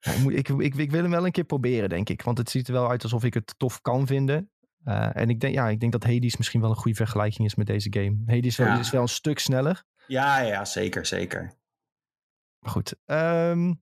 [0.00, 2.22] Ja, ik, moet, ik, ik, ik wil hem wel een keer proberen, denk ik.
[2.22, 4.50] Want het ziet er wel uit alsof ik het tof kan vinden.
[4.84, 7.54] Eh, en ik denk, ja, ik denk dat Hades misschien wel een goede vergelijking is
[7.54, 8.16] met deze game.
[8.26, 9.84] Hades wel, is wel een stuk sneller.
[10.06, 11.52] Ja, ja, zeker, zeker.
[12.58, 12.94] Maar goed.
[13.04, 13.74] ehm,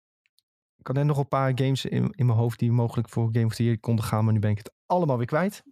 [0.88, 3.46] ik had net nog een paar games in, in mijn hoofd die mogelijk voor Game
[3.46, 4.24] of the Year konden gaan.
[4.24, 5.62] Maar nu ben ik het allemaal weer kwijt.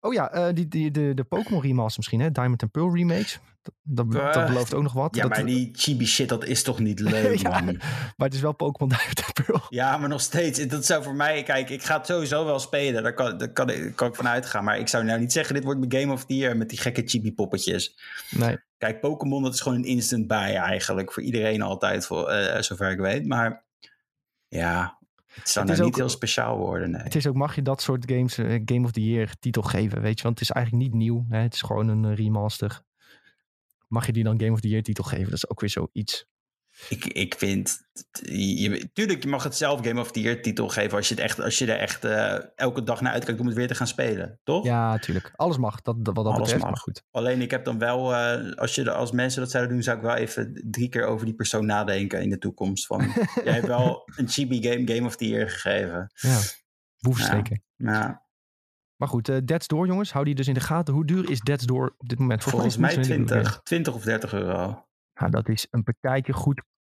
[0.00, 2.30] Oh ja, eh, die, die, de, de Pokémon remaster misschien, hè?
[2.30, 3.38] Diamond and Pearl remakes.
[3.62, 5.14] Dat, dat, dat Eh, belooft ook nog wat.
[5.16, 7.48] Ja, dat, maar die chibi shit, dat is toch niet leuk, Ja.
[7.60, 7.64] man?
[8.16, 9.60] maar het is wel Pokémon Diamond and Pearl.
[9.68, 10.66] Ja, maar nog steeds.
[10.66, 11.42] Dat zou voor mij...
[11.42, 13.02] Kijk, ik ga het sowieso wel spelen.
[13.02, 14.64] Daar kan, daar kan, ik- kan ik van uitgaan.
[14.64, 15.54] Maar ik zou nou niet zeggen...
[15.54, 17.98] dit wordt mijn Game of the Year met die gekke chibi-poppetjes.
[18.30, 18.58] Nee.
[18.78, 21.12] Kijk, Pokémon, dat is gewoon een instant buy eigenlijk.
[21.12, 23.26] Voor iedereen altijd, voor, eh, zover ik weet.
[23.26, 23.64] Maar
[24.58, 24.98] ja,
[25.34, 27.02] het zou Het is nou niet ook- heel speciaal worden, nee.
[27.02, 30.00] Het is ook, mag je dat soort games eh, Game of the Year titel geven,
[30.00, 30.22] weet je?
[30.22, 31.26] Want het is eigenlijk niet nieuw.
[31.28, 31.38] Hè?
[31.38, 32.82] Het is gewoon een eh, remaster.
[33.88, 35.24] Mag je die dan Game of the Year titel geven?
[35.24, 36.26] Dat is ook weer zoiets.
[36.88, 37.80] Ik, ik vind...
[38.22, 40.96] Je, tuurlijk, je mag het zelf Game of the Year titel geven...
[40.96, 43.54] als je, het echt, als je er echt eh, elke dag naar uitkijkt om het
[43.56, 44.40] weer te gaan spelen.
[44.42, 44.64] Toch?
[44.64, 45.32] Ja, natuurlijk.
[45.36, 46.64] Alles mag, dat, wat dat Alles betreft.
[46.64, 46.80] mag.
[46.80, 47.04] Goed.
[47.10, 50.02] Alleen ik heb dan wel, eh, als, je, als mensen dat zouden doen, zou ik
[50.02, 52.86] wel even drie keer over die persoon nadenken in de toekomst.
[52.86, 53.00] Van,
[53.44, 56.10] jij hebt wel een chibi game Game of the Year gegeven.
[56.14, 56.38] Ja,
[56.98, 57.62] boevensteken.
[57.76, 58.14] Nou,
[58.96, 60.94] Maar goed, eh Dead's Door jongens, hou die dus in de gaten.
[60.94, 62.42] Hoe duur is Dead's Door op dit moment?
[62.42, 63.36] volgens is mij het niet zo heel duur.
[63.36, 64.86] 20, 20 of 30 euro.
[65.14, 66.32] Ja, dat is een partijtje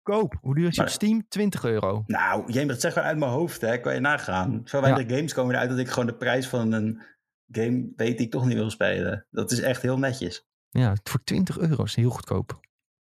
[0.07, 0.35] goedkoop.
[0.41, 1.29] Hoe duur is Maar- Steam?
[1.29, 2.03] 20 euro.
[2.07, 3.79] Nou, James, dat zeg gewoon uit mijn hoofd, hè.
[3.81, 4.61] Kan je nagaan.
[4.65, 7.03] Zo weinig games komen eruit dat ik gewoon de prijs van een
[7.53, 9.27] game weet die ik toch niet wil spelen.
[9.31, 10.47] Dat is echt heel netjes.
[10.69, 12.61] Ja, voor 20 euro is heel goedkoop.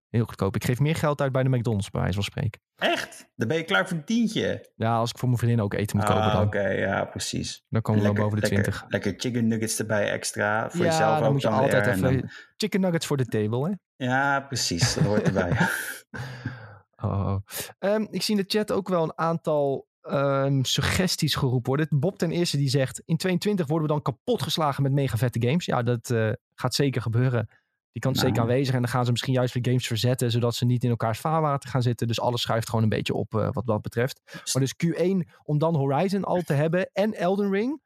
[0.09, 0.55] Heel goedkoop.
[0.55, 2.61] Ik geef meer geld uit bij de McDonald's, bij wijze van spreken.
[2.75, 3.29] Echt?
[3.35, 4.71] Dan ben je klaar voor een tientje.
[4.75, 7.65] Ja, als ik voor mijn vriendin ook eten moet kopen, Ah, dan, oké, ja, precies.
[7.69, 8.85] dan komen we wel boven de lekker, 20.
[8.91, 10.69] Lekker chicken nuggets erbij extra.
[10.69, 13.25] Voor ja, jezelf dan ook moet je dan altijd even dan- chicken nuggets voor de
[13.25, 14.05] table, hè?
[14.05, 14.93] Ja, precies.
[14.93, 15.51] Dat hoort erbij.
[17.05, 17.35] Oh.
[17.79, 21.99] Ehm, ik zie in de chat ook wel een aantal ehm, suggesties geroepen worden.
[21.99, 25.47] Bob ten eerste die zegt, in 22 worden we dan kapot geslagen met mega vette
[25.47, 25.65] games.
[25.65, 27.47] Ja, dat eh, gaat zeker gebeuren.
[27.91, 28.33] Die kant is Nou.
[28.33, 28.73] zeker aanwezig.
[28.75, 31.69] En dan gaan ze misschien juist weer games verzetten, zodat ze niet in elkaars vaarwater
[31.69, 32.07] gaan zitten.
[32.07, 34.21] Dus alles schuift gewoon een beetje op eh, wat dat betreft.
[34.53, 37.81] Maar dus Q1 om dan Horizon al te hebben en Elden Ring.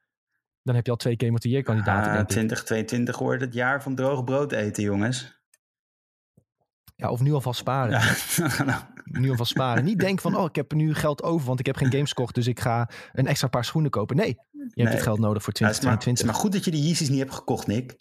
[0.63, 2.27] Dan heb je al twee Game of the Year kandidaten, Ah, denk ik.
[2.31, 5.38] 2022 wordt het jaar van droog brood eten, jongens.
[6.99, 7.91] Ja, of nu alvast sparen.
[7.91, 9.83] Ja, nou, Nu alvast sparen.
[9.83, 12.35] Niet denken van, oh, ik heb nu geld over, want ik heb geen games gekocht,
[12.35, 14.15] dus ik ga een extra paar schoenen kopen.
[14.15, 14.87] Nee, je hebt Nee.
[14.87, 16.35] het geld nodig voor ja, het, is maar, 2022.
[16.41, 17.95] goed dat je de Yeezys niet hebt gekocht, Nick.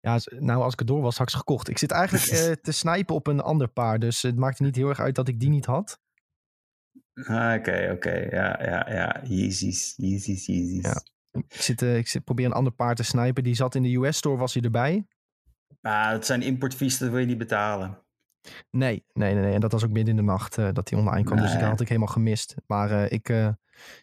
[0.00, 1.68] Ja, nou, als ik het door was, had ik ze gekocht.
[1.68, 4.88] Ik zit eigenlijk eh, te snijpen op een ander paar, dus het maakte niet heel
[4.88, 6.00] erg uit dat ik die niet had.
[7.14, 8.12] Ah, Oké, oké.
[8.30, 9.20] Ja, ja, ja.
[9.24, 10.82] Yeezys, Yeezys, Yeezys.
[10.82, 11.02] Ja.
[11.40, 13.42] Ik, zit, eh, ik zit, probeer een ander paar te snijpen.
[13.42, 15.06] Die zat in de US-store, was hij erbij?
[15.80, 17.98] Maar het zijn importfees, dat wil je niet betalen.
[18.70, 19.42] Nee, nee, nee.
[19.44, 19.54] nee.
[19.54, 21.38] En dat was ook midden in de nacht eh, dat hij online kwam.
[21.38, 22.54] Dus dat had ik helemaal gemist.
[22.66, 23.48] Maar eh, ik, eh,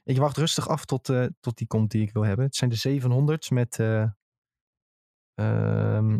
[0.04, 1.04] ik wacht rustig af tot,
[1.39, 2.45] tot die komt die ik wil hebben.
[2.45, 3.80] Het zijn de 700's met...
[3.80, 4.08] ehm,
[6.08, 6.19] Maar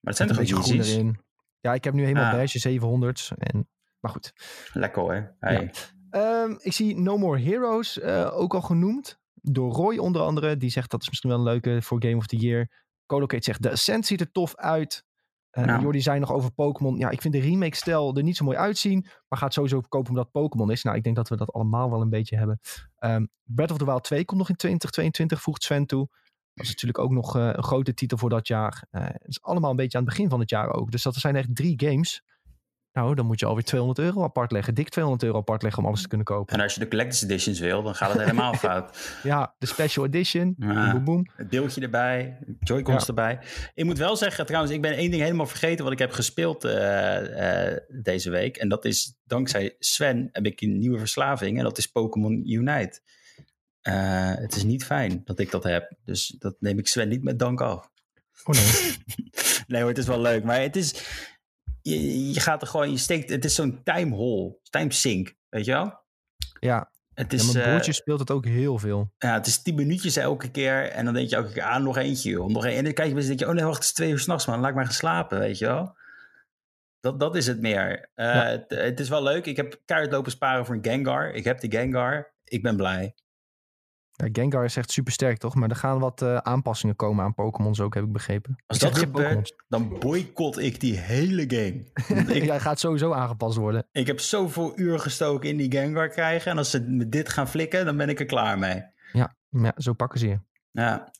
[0.00, 1.18] het zijn toch een ook beetje groen erin.
[1.60, 2.32] Ja, ik heb nu helemaal Ah.
[2.32, 3.32] beige 700's.
[3.38, 3.68] En,
[4.00, 4.32] maar goed.
[4.72, 5.36] Lekker hoor.
[5.40, 5.70] Hey.
[6.10, 9.18] Ehm, ik zie No More Heroes ook al genoemd.
[9.34, 10.56] Door Roy onder andere.
[10.56, 12.84] Die zegt dat is misschien wel een leuke voor Game of the Year.
[13.06, 15.04] Colocate zegt de Ascent ziet er tof uit.
[15.58, 15.82] Uh, Nou.
[15.82, 16.98] Jordi zei nog over Pokémon.
[16.98, 19.06] Ja, ik vind de remake-stijl er niet zo mooi uitzien.
[19.28, 20.82] Maar gaat sowieso verkopen omdat Pokémon is.
[20.82, 22.60] Nou, ik denk dat we dat allemaal wel een beetje hebben.
[22.98, 26.08] Ehm Breath of the Wild 2 komt nog in 2022, voegt Sven toe.
[26.54, 28.86] Dat is natuurlijk ook nog eh, een grote titel voor dat jaar.
[28.90, 30.90] Eh, het is allemaal een beetje aan het begin van het jaar ook.
[30.90, 32.22] Dus dat zijn echt drie games.
[32.96, 34.74] Nou, dan moet je alweer 200 euro apart leggen.
[34.74, 36.54] Dik 200 euro apart leggen om alles te kunnen kopen.
[36.54, 39.18] En als je de collector's editions wil, dan gaat het helemaal fout.
[39.22, 40.54] Ja, de special edition.
[40.58, 40.92] Ja.
[40.92, 41.26] Boom, boom.
[41.36, 43.06] Het beeldje erbij, Joy-Cons Ja.
[43.08, 43.38] erbij.
[43.74, 46.64] Ik moet wel zeggen, trouwens, ik ben één ding helemaal vergeten wat ik heb gespeeld
[46.64, 48.56] eh, eh, deze week.
[48.56, 51.58] En dat is, dankzij Sven heb ik een nieuwe verslaving.
[51.58, 53.00] En dat is Pokémon Unite.
[53.80, 55.92] Eh, het is niet fijn dat ik dat heb.
[56.04, 57.90] Dus dat neem ik Sven niet met dank af.
[58.44, 58.94] Oh nee.
[59.66, 60.44] Nee hoor, het is wel leuk.
[60.44, 60.94] Maar het is,
[61.90, 65.64] je, je gaat er gewoon, je steekt, het is zo'n time hole, time sink, weet
[65.64, 66.04] je wel?
[66.60, 69.12] Ja, Het ja is, mijn eh, broertje speelt het ook heel veel.
[69.18, 70.90] ja, het is tien minuutjes elke keer.
[70.90, 72.48] En dan denk je elke keer, ah, nog eentje, joh.
[72.48, 72.72] Nog een.
[72.72, 74.46] En dan kijk je en denk je, oh nee, wacht, het is twee uur s'nachts,
[74.46, 74.60] man.
[74.60, 75.96] Laat ik maar gaan slapen, weet je wel.
[77.00, 78.10] Dat, dat is het meer.
[78.14, 78.44] Eh, Ja.
[78.46, 79.46] het, het is wel leuk.
[79.46, 81.30] Ik heb kaart lopen sparen voor een Gengar.
[81.32, 82.34] Ik heb de Gengar.
[82.44, 83.14] Ik ben blij.
[84.16, 85.54] Ja, Gengar is echt super sterk, toch?
[85.54, 88.56] Maar er gaan wat eh, aanpassingen komen aan Pokémons ook, heb ik begrepen.
[88.66, 91.84] Als Ik dat gebeurt, dan boycott ik die hele game.
[92.34, 93.86] Ik, Ja, hij gaat sowieso aangepast worden.
[93.92, 96.50] ik heb zoveel uur gestoken in die Gengar krijgen.
[96.50, 98.82] En als ze met dit gaan flikken, dan ben ik er klaar mee.
[99.12, 100.38] Ja, maar ja, zo pakken ze je.
[100.70, 101.12] Ja.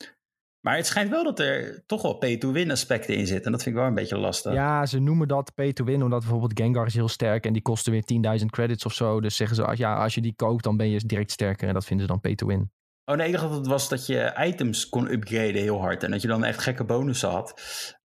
[0.61, 3.45] Maar het schijnt wel dat er toch wel pay-to-win aspecten in zitten.
[3.45, 4.53] En dat vind ik wel een beetje lastig.
[4.53, 7.61] Ja, ze noemen dat pay to win, omdat bijvoorbeeld Gengar is heel sterk en die
[7.61, 9.21] kosten weer 10.000 credits of zo.
[9.21, 11.85] Dus zeggen ze, ja, als je die koopt, dan ben je direct sterker en dat
[11.85, 12.71] vinden ze dan pay to win.
[13.09, 16.03] Oh nee, ik dacht dat het was dat je items kon upgraden heel hard.
[16.03, 17.61] En dat je dan echt gekke bonussen had.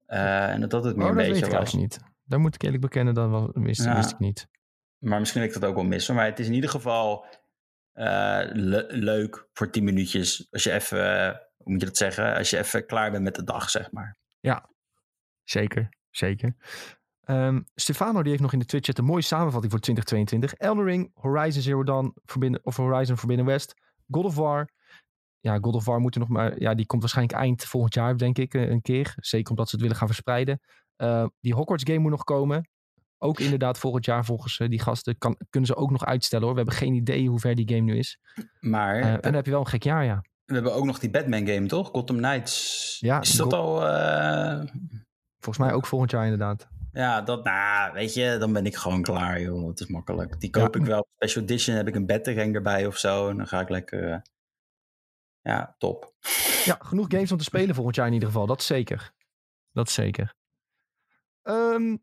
[0.06, 1.74] Eh, en dat dat het meer Oh, een dat weet beetje ik was.
[1.74, 1.98] niet.
[2.24, 3.96] Daar moet ik eerlijk bekennen, dat was- wist, Ja.
[3.96, 4.48] wist ik niet.
[4.98, 6.08] Maar misschien heb ik dat ook wel mis.
[6.08, 7.26] Maar het is in ieder geval
[7.92, 10.46] eh, le- leuk voor 10 minuutjes.
[10.50, 12.34] Als je even, eh, hoe moet je dat zeggen?
[12.34, 14.16] Als je even klaar bent met de dag, zeg maar.
[15.44, 16.56] Zeker, zeker.
[17.20, 20.52] Ehm, Stefano die heeft nog in de Twitch chat een mooie samenvatting voor 2022.
[20.54, 23.74] Elden Ring, Horizon Zero Dawn, Forbidden, of Horizon Forbidden West,
[24.10, 24.68] God of War.
[25.42, 26.60] Ja, God of War moet er nog maar...
[26.60, 29.14] Ja, die komt waarschijnlijk eind volgend jaar, denk ik, eh, een keer.
[29.16, 30.60] Zeker omdat ze het willen gaan verspreiden.
[30.96, 32.68] Eh, die Hogwarts game moet nog komen.
[33.18, 35.18] Ook inderdaad volgend jaar volgens eh, die gasten.
[35.18, 36.54] Kan, kunnen ze ook nog uitstellen hoor.
[36.54, 38.18] We hebben geen idee hoe ver die game nu is.
[38.60, 40.24] Maar en dan heb je wel een gek jaar, ja.
[40.44, 41.88] we hebben ook nog die Batman game, toch?
[41.88, 42.96] Gotham Knights.
[43.00, 43.80] Ja, is dat al...
[45.38, 46.68] Volgens mij ook volgend jaar inderdaad.
[46.92, 49.68] Ja, dat, nou, weet je, dan ben ik gewoon klaar, joh.
[49.68, 50.40] Het is makkelijk.
[50.40, 50.80] Die koop Ja.
[50.80, 51.06] ik wel.
[51.14, 53.28] Special edition heb ik een Batarang erbij of zo.
[53.28, 54.22] En dan ga ik lekker...
[55.42, 56.14] eh, ja, top.
[56.64, 58.46] Ja, genoeg games om te spelen volgend jaar in ieder geval.
[58.46, 59.12] Dat zeker.
[59.72, 60.34] Dat is zeker.
[61.42, 61.96] Ehm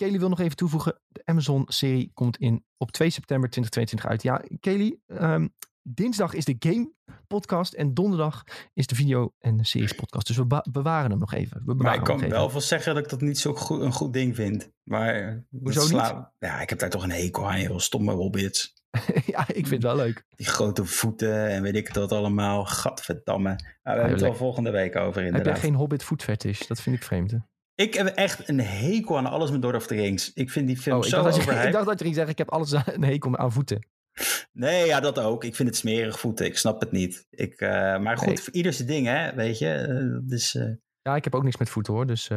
[0.00, 1.00] Kelly wil nog even toevoegen.
[1.08, 4.22] De Amazon-serie komt in, op 2 september 2022 uit.
[4.22, 5.48] Ja, Kelly, ehm,
[5.82, 6.92] dinsdag is de game
[7.26, 10.26] podcast en donderdag is de video en de series podcast.
[10.26, 11.56] Dus we bewaren hem nog even.
[11.56, 13.92] We bewaren Maar ik kan wel wel zeggen dat ik dat niet zo goed, een
[13.92, 14.70] goed ding vind.
[14.82, 15.44] Maar...
[15.50, 17.78] Hoezo dat sla- Ja, ik heb daar toch een hekel aan, joh.
[17.78, 18.79] Stomme hobbits.
[19.26, 20.24] ja, ik vind het wel leuk.
[20.36, 22.64] Die grote voeten en weet ik dat allemaal.
[22.64, 23.48] Gadverdamme.
[23.48, 24.36] Nou, we hebben het wel lekker.
[24.38, 25.52] volgende week over, Heb inderdaad.
[25.52, 26.66] jij geen Hobbit food fetish?
[26.66, 27.30] Dat vind ik vreemd.
[27.30, 27.36] Hè?
[27.74, 30.32] Ik heb echt een hekel aan alles met Lord of the Rings.
[30.32, 32.32] Ik vind die film Oh, ik, zo dacht je, ik dacht dat je ging zeggen,
[32.32, 33.86] ik heb alles aan- een hekel aan voeten.
[34.52, 35.44] Nee, ja, dat ook.
[35.44, 36.46] Ik vind het smerig voeten.
[36.46, 37.26] Ik snap het niet.
[37.30, 38.38] Ik, eh, maar goed, Nee.
[38.38, 39.34] voor ieder zijn ding, hè.
[39.34, 39.72] Weet je.
[39.72, 40.68] Eh, dus eh,
[41.02, 42.06] Ja, ik heb ook niks met voeten hoor.
[42.06, 42.28] Dus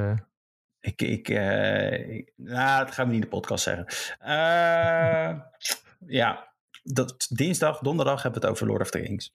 [0.79, 1.01] ik...
[1.01, 3.85] ik, ik- nou, dat gaan we niet in de podcast zeggen.
[6.07, 9.31] Ja, dat, dinsdag, donderdag hebben we het over Lord of the Rings.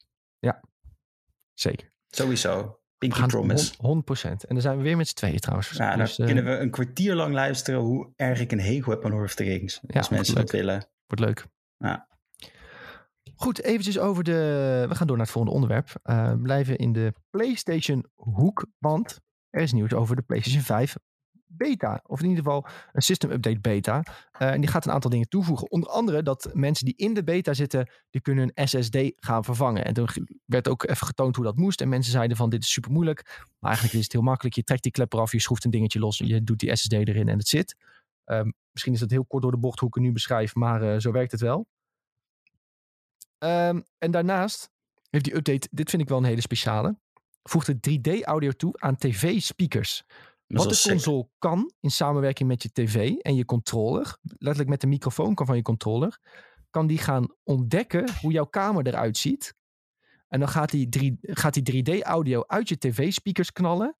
[1.54, 1.92] zeker.
[2.08, 2.80] Sowieso.
[2.98, 3.74] Pinky Promise.
[3.74, 3.78] 100%.
[4.22, 5.78] En dan zijn we weer met z'n tweeën trouwens.
[5.78, 8.92] Nou, dus, dan eh, kunnen we een kwartier lang luisteren hoe erg ik een hekel
[8.92, 9.80] heb aan Lord of the Rings.
[9.86, 10.88] Ja, als mensen dat willen.
[11.06, 11.46] Wordt leuk.
[11.76, 12.08] Ja.
[13.34, 14.84] Goed, eventjes over de...
[14.88, 15.94] We gaan door naar het volgende onderwerp.
[16.02, 20.96] Eh, blijven in de PlayStation hoek, want er is nieuws over de PlayStation 5
[21.48, 22.02] beta.
[22.06, 24.02] Of in ieder geval een system update beta.
[24.32, 25.70] Eh, en die gaat een aantal dingen toevoegen.
[25.70, 29.84] Onder andere dat mensen die in de beta zitten, die kunnen een SSD gaan vervangen.
[29.84, 30.08] En toen
[30.44, 31.80] werd ook even getoond hoe dat moest.
[31.80, 33.24] En mensen zeiden van dit is super moeilijk.
[33.58, 34.54] Maar eigenlijk is het heel makkelijk.
[34.54, 36.18] Je trekt die klep eraf, je schroeft een dingetje los.
[36.18, 37.76] Je doet die SSD erin en het zit.
[38.24, 40.54] Ehm, misschien is dat heel kort door de bocht hoe ik het nu beschrijf.
[40.54, 41.66] Maar eh, zo werkt het wel.
[43.38, 44.70] Ehm, en daarnaast
[45.10, 46.98] heeft die update, dit vind ik wel een hele speciale,
[47.42, 50.04] voegt het 3D-audio toe aan tv-speakers.
[50.48, 50.90] Dat Wat de sick.
[50.90, 55.46] console kan in samenwerking met je tv en je controller, letterlijk met de microfoon kan
[55.46, 56.18] van je controller,
[56.70, 59.54] kan die gaan ontdekken hoe jouw kamer eruit ziet.
[60.28, 63.96] En dan gaat die, 3, gaat die 3D-audio uit je tv-speakers knallen,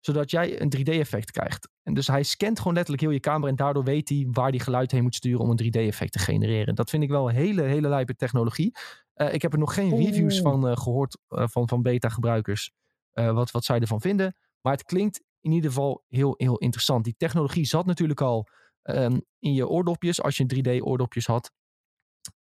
[0.00, 1.68] zodat jij een 3D-effect krijgt.
[1.82, 4.60] En dus hij scant gewoon letterlijk heel je kamer en daardoor weet hij waar die
[4.60, 6.74] geluid heen moet sturen om een 3D-effect te genereren.
[6.74, 8.76] Dat vind ik wel een hele, hele lijpe technologie.
[9.14, 12.70] Eh, ik heb er nog geen reviews van eh, gehoord eh, van, van beta-gebruikers,
[13.12, 14.36] wat, wat zij ervan vinden.
[14.60, 17.04] Maar het klinkt in ieder geval heel, heel interessant.
[17.04, 18.48] Die technologie zat natuurlijk al
[18.82, 21.52] ehm, in je oordopjes, als je 3D-oordopjes had.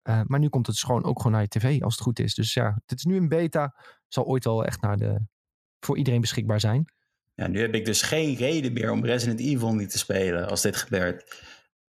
[0.09, 2.19] Uh, maar nu komt het dus gewoon ook gewoon naar je tv, als het goed
[2.19, 2.33] is.
[2.33, 3.75] Dus ja, dit is nu een beta.
[4.07, 5.19] Zal ooit wel echt naar de,
[5.79, 6.85] voor iedereen beschikbaar zijn.
[7.33, 10.61] Ja, nu heb ik dus geen reden meer om Resident Evil niet te spelen als
[10.61, 11.43] dit gebeurt.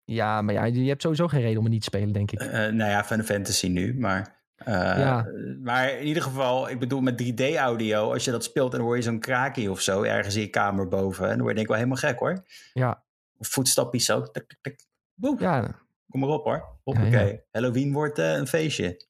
[0.03, 2.41] Ja, maar ja, je hebt sowieso geen reden om het niet te spelen, denk ik.
[2.41, 4.40] Uh, nou ja, Final Fantasy nu, maar...
[4.67, 5.27] Uh, ja.
[5.61, 9.01] Maar in ieder geval, ik bedoel met 3D-audio, als je dat speelt en hoor je
[9.01, 11.23] zo'n kraakje of zo ergens in je kamer boven.
[11.23, 12.45] En dan word je denk ik wel helemaal gek hoor.
[12.73, 13.03] Ja.
[13.37, 14.33] Of voetstapjes ook.
[14.33, 15.39] Tik, tik, tik.
[15.39, 15.75] Ja.
[16.09, 16.65] Kom maar op hoor.
[16.83, 17.11] Hoppakee.
[17.11, 17.37] Ja, ja.
[17.51, 19.05] Halloween wordt uh, een feestje.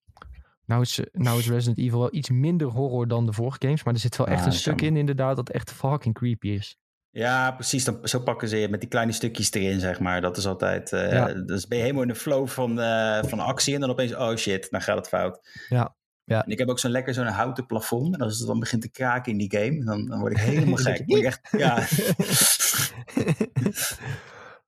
[0.66, 3.84] Nou is, nou is Resident Evil wel iets minder horror dan de vorige games.
[3.84, 6.78] Maar er zit wel echt een stuk in inderdaad dat echt fucking creepy is.
[7.12, 7.84] Ja, precies.
[7.84, 10.22] Dan, zo pakken ze je met die kleine stukjes erin, zeg maar.
[10.22, 10.92] Dat is altijd...
[10.92, 11.34] Uh, ja.
[11.34, 13.74] Dus ben je helemaal in de flow van, uh, van actie.
[13.74, 15.40] En dan opeens, oh shit, dan gaat het fout.
[15.70, 15.96] Ja.
[16.24, 16.44] ja.
[16.44, 18.14] En ik heb ook zo'n lekker zo'n houten plafond.
[18.14, 20.78] En als het dan begint te kraken in die game, dan, dan word ik helemaal
[20.78, 21.04] gek.
[21.06, 21.88] Ik echt, ja.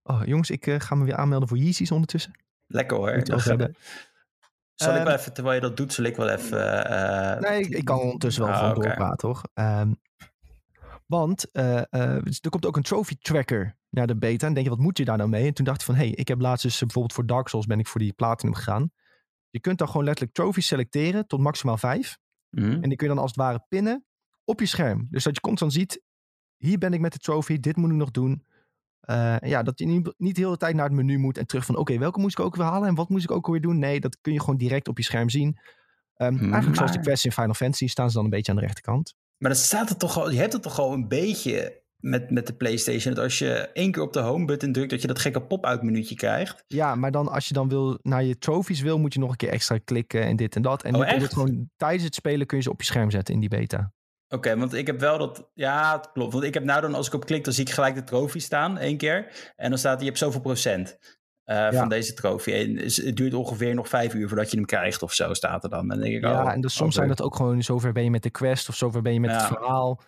[0.14, 2.32] oh, jongens, ik uh, ga me weer aanmelden voor Yeezys ondertussen.
[2.68, 3.22] Lekker hoor.
[4.74, 6.92] Zal ik wel even, terwijl je dat doet, zal ik wel even...
[6.92, 8.88] Uh, nee, ik, ik, kan ondertussen wel oh, gewoon okay.
[8.88, 9.42] doorpraten, hoor.
[9.54, 10.00] Um,
[11.14, 14.48] want uh, uh, er komt ook een trophy tracker naar de beta.
[14.48, 15.48] En denk je, wat moet je daar nou mee?
[15.48, 17.66] En toen dacht ik van, hé, hey, ik heb laatst dus bijvoorbeeld voor Dark Souls
[17.66, 18.92] ben ik voor die Platinum gegaan.
[19.50, 22.18] Je kunt dan gewoon letterlijk trophies selecteren tot maximaal vijf.
[22.50, 22.72] Mm.
[22.72, 24.06] En die kun je dan als het ware pinnen
[24.44, 25.08] op je scherm.
[25.10, 26.02] Dus dat je constant ziet,
[26.58, 28.46] hier ben ik met de trophy, dit moet ik nog doen.
[29.10, 31.66] Uh, ja, dat je niet, niet de hele tijd naar het menu moet en terug
[31.66, 33.62] van, oké, okay, welke moest ik ook weer halen en wat moest ik ook weer
[33.62, 33.80] doen?
[33.80, 35.60] Nee, dat kun je gewoon direct op je scherm zien.
[36.18, 38.58] Um, mm, eigenlijk zoals de quests in Final Fantasy staan ze dan een beetje aan
[38.58, 39.16] de rechterkant.
[39.38, 42.48] Maar dan staat het toch al, je hebt het toch al een beetje met, met
[42.48, 43.14] de PlayStation.
[43.14, 45.84] Dat als je één keer op de home button drukt, dat je dat gekke pop-out
[45.84, 46.64] minuutje krijgt.
[46.68, 49.36] Ja, maar dan als je dan wil naar je trophies wil, moet je nog een
[49.36, 50.84] keer extra klikken en dit en dat.
[50.84, 52.86] En oh, dan kun je het gewoon tijdens het spelen kun je ze op je
[52.86, 53.94] scherm zetten in die beta.
[54.28, 55.50] Oké, okay, want ik heb wel dat.
[55.54, 56.34] Ja, het klopt.
[56.34, 58.42] Want ik heb nou dan, als ik op klik, dan zie ik gelijk de trofee
[58.42, 59.52] staan, één keer.
[59.56, 60.98] En dan staat hij, je hebt zoveel procent.
[61.46, 61.72] Uh, ja.
[61.72, 62.54] van deze trofee.
[62.54, 65.70] En het duurt ongeveer nog vijf uur voordat je hem krijgt of zo, staat er
[65.70, 65.80] dan.
[65.80, 68.04] En dan denk ik, ja, oh, en dus soms zijn dat ook gewoon, zover ben
[68.04, 69.38] je met de quest of zover ben je met ja.
[69.38, 70.02] het verhaal.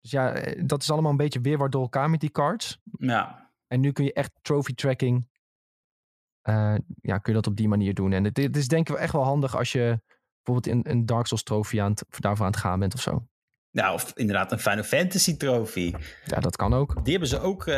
[0.00, 2.80] Dus ja, dat is allemaal een beetje weer door elkaar met die cards.
[2.98, 3.50] Ja.
[3.66, 5.28] En nu kun je echt trophy tracking,
[6.48, 8.12] uh, ja, kun je dat op die manier doen.
[8.12, 10.00] En het, het is denk ik echt wel handig als je
[10.42, 13.26] bijvoorbeeld in een Dark Souls trofee aan het, daarvoor aan het gaan bent of zo.
[13.72, 15.94] Nou, of inderdaad een Final Fantasy trofee.
[16.24, 16.94] Ja, dat kan ook.
[17.04, 17.74] Die hebben ze ook uh,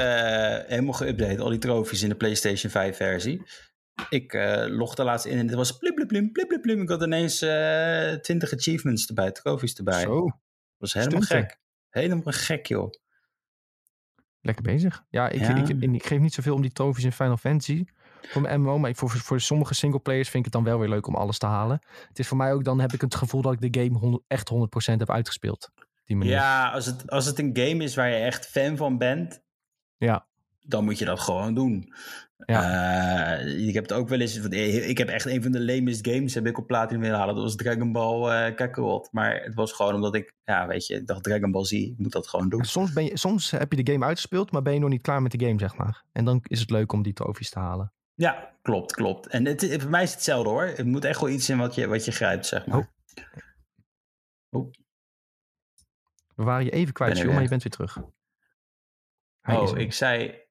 [0.66, 3.42] helemaal geüpdate, al die trofies in de PlayStation 5 versie.
[4.08, 6.80] Ik uh, logde laatst in en het was plum.
[6.82, 10.00] Ik had ineens uh, 20 achievements erbij, trofies erbij.
[10.00, 10.20] Zo.
[10.20, 10.32] Dat
[10.78, 11.48] was helemaal Stunten.
[11.48, 11.58] gek.
[11.88, 12.92] Helemaal gek, joh.
[14.40, 15.04] Lekker bezig.
[15.10, 15.56] Ja, ik, ja.
[15.56, 17.84] Ik, ik, ik, geef niet zoveel om die trofies in Final Fantasy.
[18.22, 21.06] Voor mijn MMO, maar voor, voor sommige singleplayers vind ik het dan wel weer leuk
[21.06, 21.82] om alles te halen.
[22.08, 24.24] Het is voor mij ook, dan heb ik het gevoel dat ik de game 100,
[24.26, 24.56] echt 100%
[24.96, 25.70] heb uitgespeeld.
[26.04, 26.32] Die manier.
[26.32, 29.42] Ja, als het, als het een game is waar je echt fan van bent,
[29.96, 30.26] ja.
[30.60, 31.94] dan moet je dat gewoon doen.
[32.46, 33.40] Ja.
[33.40, 34.36] Uh, ik heb het ook wel eens.
[34.36, 37.34] Ik heb echt een van de lamest games heb ik op platinum willen halen.
[37.34, 39.08] Dat was Dragon Ball uh, Kakarot.
[39.12, 41.98] Maar het was gewoon omdat ik, ja, weet je, ik dacht Dragon Ball Z, ik
[41.98, 42.64] moet dat gewoon doen.
[42.64, 45.22] Soms, ben je, soms heb je de game uitgespeeld, maar ben je nog niet klaar
[45.22, 46.04] met de game, zeg maar.
[46.12, 47.92] En dan is het leuk om die trofies te halen.
[48.14, 49.26] Ja, klopt, klopt.
[49.26, 50.64] En het, voor mij is het hetzelfde hoor.
[50.64, 52.78] Het moet echt wel iets zijn wat je, wat je grijpt, zeg maar.
[52.78, 52.84] Oh.
[54.50, 54.70] oh.
[56.34, 57.98] We waren je even kwijt, maar je bent weer terug.
[59.40, 60.42] Hij oh, ik zei...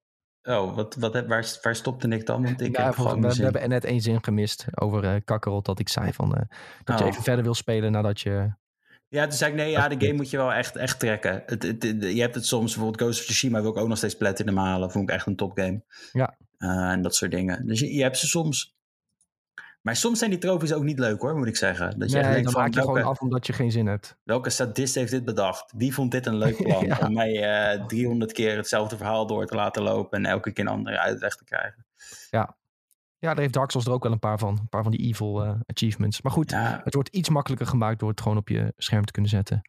[0.43, 2.43] Oh, wat, wat, waar, waar stopte ik dan?
[2.43, 5.65] Want ik ja, heb gewoon we, we hebben net één zin gemist over uh, Kakkerot.
[5.65, 6.41] Dat ik zei van, uh,
[6.83, 7.05] dat oh.
[7.05, 8.53] je even verder wil spelen nadat je...
[9.07, 11.43] Ja, toen zei ik nee, ja, de game moet je wel echt, echt trekken.
[11.45, 13.97] Het, het, het, je hebt het soms, bijvoorbeeld Ghost of Tsushima wil ik ook nog
[13.97, 14.91] steeds platinum halen.
[14.91, 15.83] Vond ik echt een topgame.
[16.11, 16.37] Ja.
[16.57, 17.67] Uh, en dat soort dingen.
[17.67, 18.75] Dus je, je, hebt ze soms.
[19.83, 21.99] Maar soms zijn die trofies ook niet leuk hoor, moet ik zeggen.
[21.99, 23.87] Dat je nee, denkt dan van, maak je welke, gewoon af omdat je geen zin
[23.87, 24.17] hebt.
[24.23, 25.73] Welke sadist heeft dit bedacht?
[25.75, 26.85] Wie vond dit een leuk plan?
[26.85, 26.97] ja.
[27.01, 30.71] Om mij uh, 300 keer hetzelfde verhaal door te laten lopen en elke keer een
[30.71, 31.85] andere uitweg te krijgen.
[32.29, 32.57] Ja.
[33.17, 34.57] Ja, daar heeft Dark Souls er ook wel een paar van.
[34.59, 36.21] Een paar van die evil uh, achievements.
[36.21, 36.81] Maar goed, ja.
[36.83, 39.61] het wordt iets makkelijker gemaakt door het gewoon op je scherm te kunnen zetten.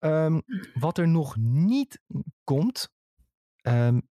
[0.00, 0.42] Um,
[0.74, 2.00] wat er nog niet
[2.44, 2.92] komt,
[3.62, 4.08] um,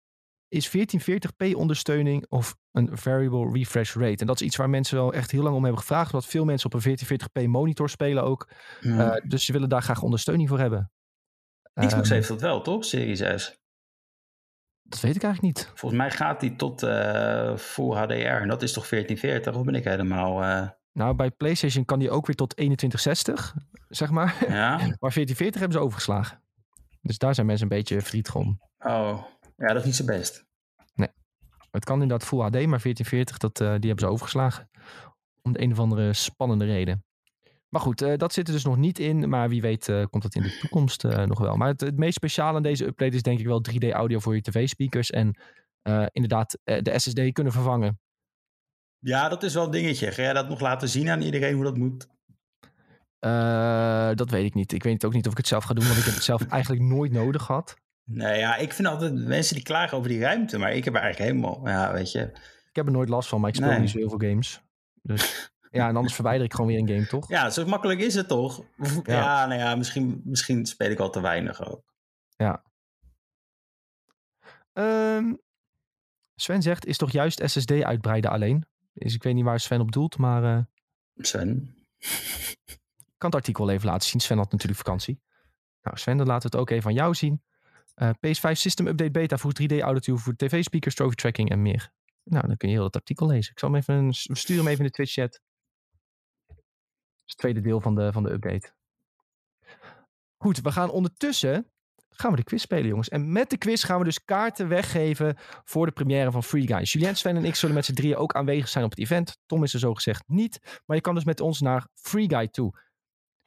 [0.57, 4.17] is 1440p ondersteuning of een variable refresh rate.
[4.17, 6.13] En dat is iets waar mensen wel echt heel lang om hebben gevraagd.
[6.13, 8.49] Omdat veel mensen op een 1440p monitor spelen ook.
[8.81, 10.91] Uh, dus ze willen daar graag ondersteuning voor hebben.
[11.75, 12.85] Xbox um, heeft dat wel, toch?
[12.85, 13.65] Series S.
[14.83, 15.71] Dat weet ik eigenlijk niet.
[15.75, 18.13] Volgens mij gaat die tot uh, Full HDR.
[18.13, 19.55] En dat is toch 1440?
[19.55, 20.43] Of ben ik helemaal...
[20.43, 20.69] Uh...
[20.93, 23.55] Nou, bij PlayStation kan die ook weer tot 2160,
[23.89, 24.37] zeg maar.
[24.49, 24.77] Ja.
[25.01, 26.43] maar 1440 hebben ze overgeslagen.
[27.01, 28.61] Dus daar zijn mensen een beetje verdrietig om.
[28.79, 29.23] Oh,
[29.57, 30.45] ja, dat is niet zo best.
[30.95, 31.09] Nee.
[31.71, 34.71] Het kan inderdaad Full HD, maar 1440, dat, uh, die hebben ze overgeslagen.
[35.43, 37.05] Om de een of andere spannende reden.
[37.69, 39.29] Maar goed, uh, dat zit er dus nog niet in.
[39.29, 41.57] Maar wie weet uh, komt dat in de toekomst nog wel.
[41.57, 44.35] Maar het, het, meest speciale aan deze update is denk ik wel 3D audio voor
[44.35, 45.11] je tv-speakers.
[45.11, 45.39] En
[46.13, 48.01] inderdaad de SSD kunnen vervangen.
[48.99, 50.13] Ja, dat is wel een dingetje.
[50.13, 52.07] Ga jij dat nog laten zien aan iedereen hoe dat moet?
[54.19, 54.73] dat weet ik niet.
[54.73, 55.85] Ik weet ook niet of ik het zelf ga doen.
[55.87, 57.77] Want ik heb het zelf eigenlijk nooit nodig gehad.
[58.11, 60.59] Nee, ja, ik vind altijd mensen die klagen over die ruimte.
[60.59, 62.21] Maar ik heb er eigenlijk helemaal, ja, weet je.
[62.69, 63.79] Ik heb er nooit last van, maar ik speel nee.
[63.79, 64.61] niet zo heel veel games.
[65.03, 67.29] Dus ja, en anders verwijder ik gewoon weer een game, toch?
[67.29, 68.63] Ja, zo makkelijk is het toch?
[68.77, 71.95] Ja, ja nou ja, misschien, misschien speel ik al te weinig ook.
[72.37, 72.63] Ja.
[74.73, 75.41] Um,
[76.35, 78.65] Sven zegt, is toch juist SSD uitbreiden alleen?
[78.93, 80.43] Dus ik weet niet waar Sven op doelt, maar...
[80.43, 80.63] Uh,
[81.17, 81.77] Sven?
[82.97, 84.21] Ik kan het artikel even laten zien.
[84.21, 85.21] Sven had natuurlijk vakantie.
[85.83, 87.43] Nou, Sven, dan laten we het ook even aan jou zien.
[88.03, 91.91] Uh, PS5 System Update Beta voor 3D Audio voor tv-speakers, trophy tracking en meer.
[92.23, 93.53] Nou, dan kun je heel het artikel lezen.
[93.53, 95.41] Ik zal hem even, stuur hem even in de Twitch chat
[97.27, 98.73] is het tweede deel van de, van de update.
[100.37, 101.71] Goed, we gaan ondertussen
[102.09, 103.09] gaan we de quiz spelen, jongens.
[103.09, 106.83] En met de quiz gaan we dus kaarten weggeven voor de première van Free Guy.
[106.83, 109.39] Julien, Sven en ik zullen met z'n drieën ook aanwezig zijn op het event.
[109.47, 110.81] Tom is er zo gezegd niet.
[110.87, 112.81] Maar je kan dus met ons naar Free Guy toe.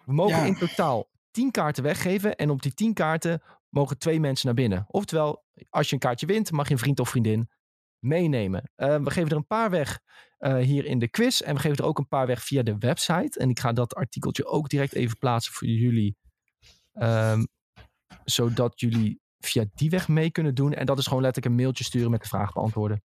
[0.05, 2.35] We mogen in totaal 10 kaarten weggeven.
[2.35, 4.85] En op die 10 kaarten mogen twee mensen naar binnen.
[4.87, 7.49] Oftewel, als je een kaartje wint, mag je een vriend of vriendin
[7.99, 8.71] meenemen.
[8.77, 9.99] Uh, we geven er een paar weg
[10.39, 11.41] uh, hier in de quiz.
[11.41, 13.39] En we geven er ook een paar weg via de website.
[13.39, 16.17] En ik ga dat artikeltje ook direct even plaatsen voor jullie.
[16.93, 17.47] Um,
[18.23, 20.73] zodat jullie via die weg mee kunnen doen.
[20.73, 23.03] En dat is gewoon letterlijk een mailtje sturen met de vraag beantwoorden.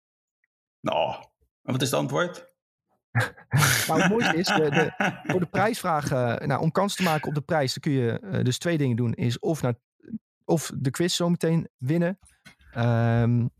[0.80, 1.14] Nou,
[1.62, 2.48] en wat is het antwoord?
[3.86, 7.28] nou, het mooiste is, de, de, voor de prijsvraag, uh, nou, om kans te maken
[7.28, 9.14] op de prijs, dan kun je uh, dus twee dingen doen.
[9.14, 9.74] Is of, naar,
[10.50, 12.18] of de quiz zometeen winnen.
[12.76, 13.50] Um,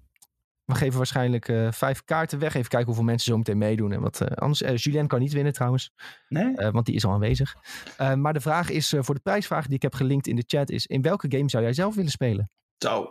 [0.65, 2.55] we geven waarschijnlijk uh, vijf kaarten weg.
[2.55, 3.93] Even kijken hoeveel mensen zo meteen meedoen.
[3.93, 5.93] En wat, uh, anders, uh, Julien kan niet winnen trouwens.
[6.29, 6.55] Nee?
[6.55, 7.55] want die is al aanwezig.
[8.15, 10.87] maar de vraag is, voor de prijsvraag die ik heb gelinkt in de chat, is
[10.87, 12.51] in welke game zou jij zelf willen spelen?
[12.79, 13.11] Zo.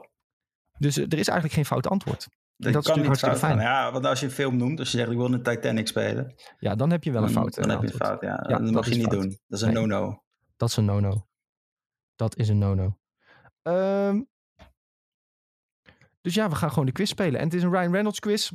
[0.78, 2.28] Dus er is eigenlijk geen fout antwoord.
[2.58, 3.60] Dat, dat kan is niet fout fijn.
[3.60, 6.34] Ja, want als je een film noemt, als je zegt ik wil een Titanic spelen.
[6.60, 7.56] Ja, dan heb je wel een fout.
[7.56, 8.46] Dan, dan heb je een fout, ja.
[8.48, 9.22] ja dat mag je niet fout.
[9.22, 9.40] doen.
[9.48, 10.24] Dat is een no-no.
[10.58, 11.28] Dat is een no-no.
[12.16, 12.98] Dat is een no-no.
[13.64, 14.28] Um,
[16.22, 17.40] dus ja, we gaan gewoon de quiz spelen.
[17.40, 18.52] En het is een Ryan Reynolds quiz.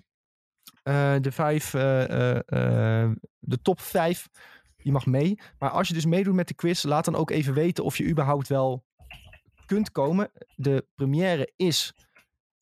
[0.84, 4.28] Uh, de vijf, uh, uh, de top vijf,
[4.76, 5.38] die mag mee.
[5.58, 8.08] Maar als je dus meedoet met de quiz, laat dan ook even weten of je
[8.08, 8.84] überhaupt wel
[9.66, 10.30] kunt komen.
[10.56, 11.94] De première is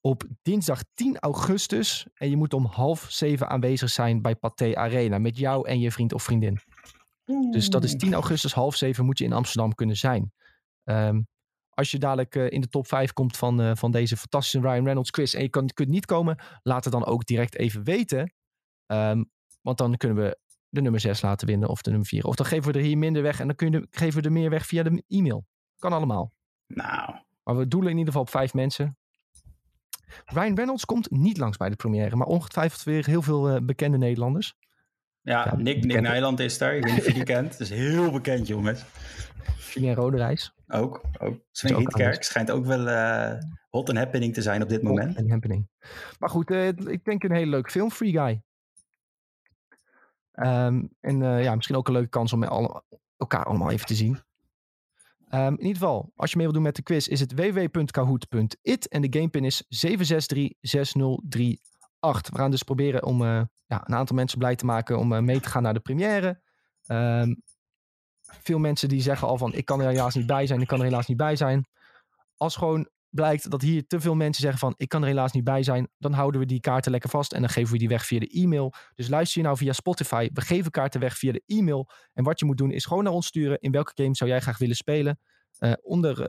[0.01, 2.07] op dinsdag 10 augustus.
[2.15, 5.19] En je moet om half zeven aanwezig zijn bij Pathé Arena.
[5.19, 6.61] Met jou en je vriend of vriendin.
[7.51, 10.33] Dus dat is 10 augustus, half zeven moet je in Amsterdam kunnen zijn.
[10.85, 11.27] Um,
[11.83, 14.85] als je dadelijk uh, in de top 5 komt van, uh, van deze fantastische Ryan
[14.85, 18.33] Reynolds quiz en je kan, kunt niet komen, laat het dan ook direct even weten.
[18.87, 19.31] Um,
[19.63, 22.25] want dan kunnen we de nummer 6 laten winnen of de nummer 4.
[22.25, 24.33] Of dan geven we er hier minder weg en dan kun je, geven we er
[24.33, 25.45] meer weg via de e-mail.
[25.79, 26.33] Kan allemaal.
[26.67, 27.15] Nou.
[27.43, 28.97] Maar we doelen in ieder geval op vijf mensen.
[30.25, 33.99] Ryan Reynolds komt niet langs bij de première, maar ongetwijfeld weer heel veel uh, bekende
[33.99, 34.55] Nederlanders.
[35.23, 36.75] Ja, ja Nick, Nick Nijland is daar.
[36.75, 37.51] Ik weet niet of je die kent.
[37.51, 38.85] Dat is heel bekend, jongens.
[39.75, 40.55] Julien Roderijs.
[40.69, 41.41] Ook, ook.
[41.51, 43.33] Sven Rietkerk schijnt ook wel uh,
[43.71, 45.17] hot and happening te zijn op dit moment.
[45.17, 45.69] Hot happening.
[46.19, 48.43] Maar goed, uh, ik denk een hele leuke film, Free Guy.
[50.35, 52.83] Um, en uh, ja, misschien ook een leuke kans om alle,
[53.17, 54.19] elkaar allemaal even te zien.
[55.31, 58.89] Um, in ieder geval, als je mee wilt doen met de quiz, is het www.kahoot.it
[58.89, 61.72] en de gamepin is 7636038.
[62.11, 65.49] We gaan dus proberen om ja, een aantal mensen blij te maken om mee te
[65.49, 66.41] gaan naar de première.
[66.87, 67.43] Um,
[68.41, 70.79] veel mensen die zeggen al van ik kan er helaas niet bij zijn, ik kan
[70.79, 71.67] er helaas niet bij zijn.
[72.37, 75.45] Als gewoon blijkt dat hier te veel mensen zeggen van ik kan er helaas niet
[75.45, 78.07] bij zijn, dan houden we die kaarten lekker vast en dan geven we die weg
[78.07, 78.73] via de e-mail.
[78.95, 81.91] Dus luister je nou via Spotify, we geven kaarten weg via de e-mail.
[82.13, 84.41] En wat je moet doen is gewoon naar ons sturen in welke game zou jij
[84.41, 85.19] graag willen spelen.
[85.59, 86.27] Uh, onder uh,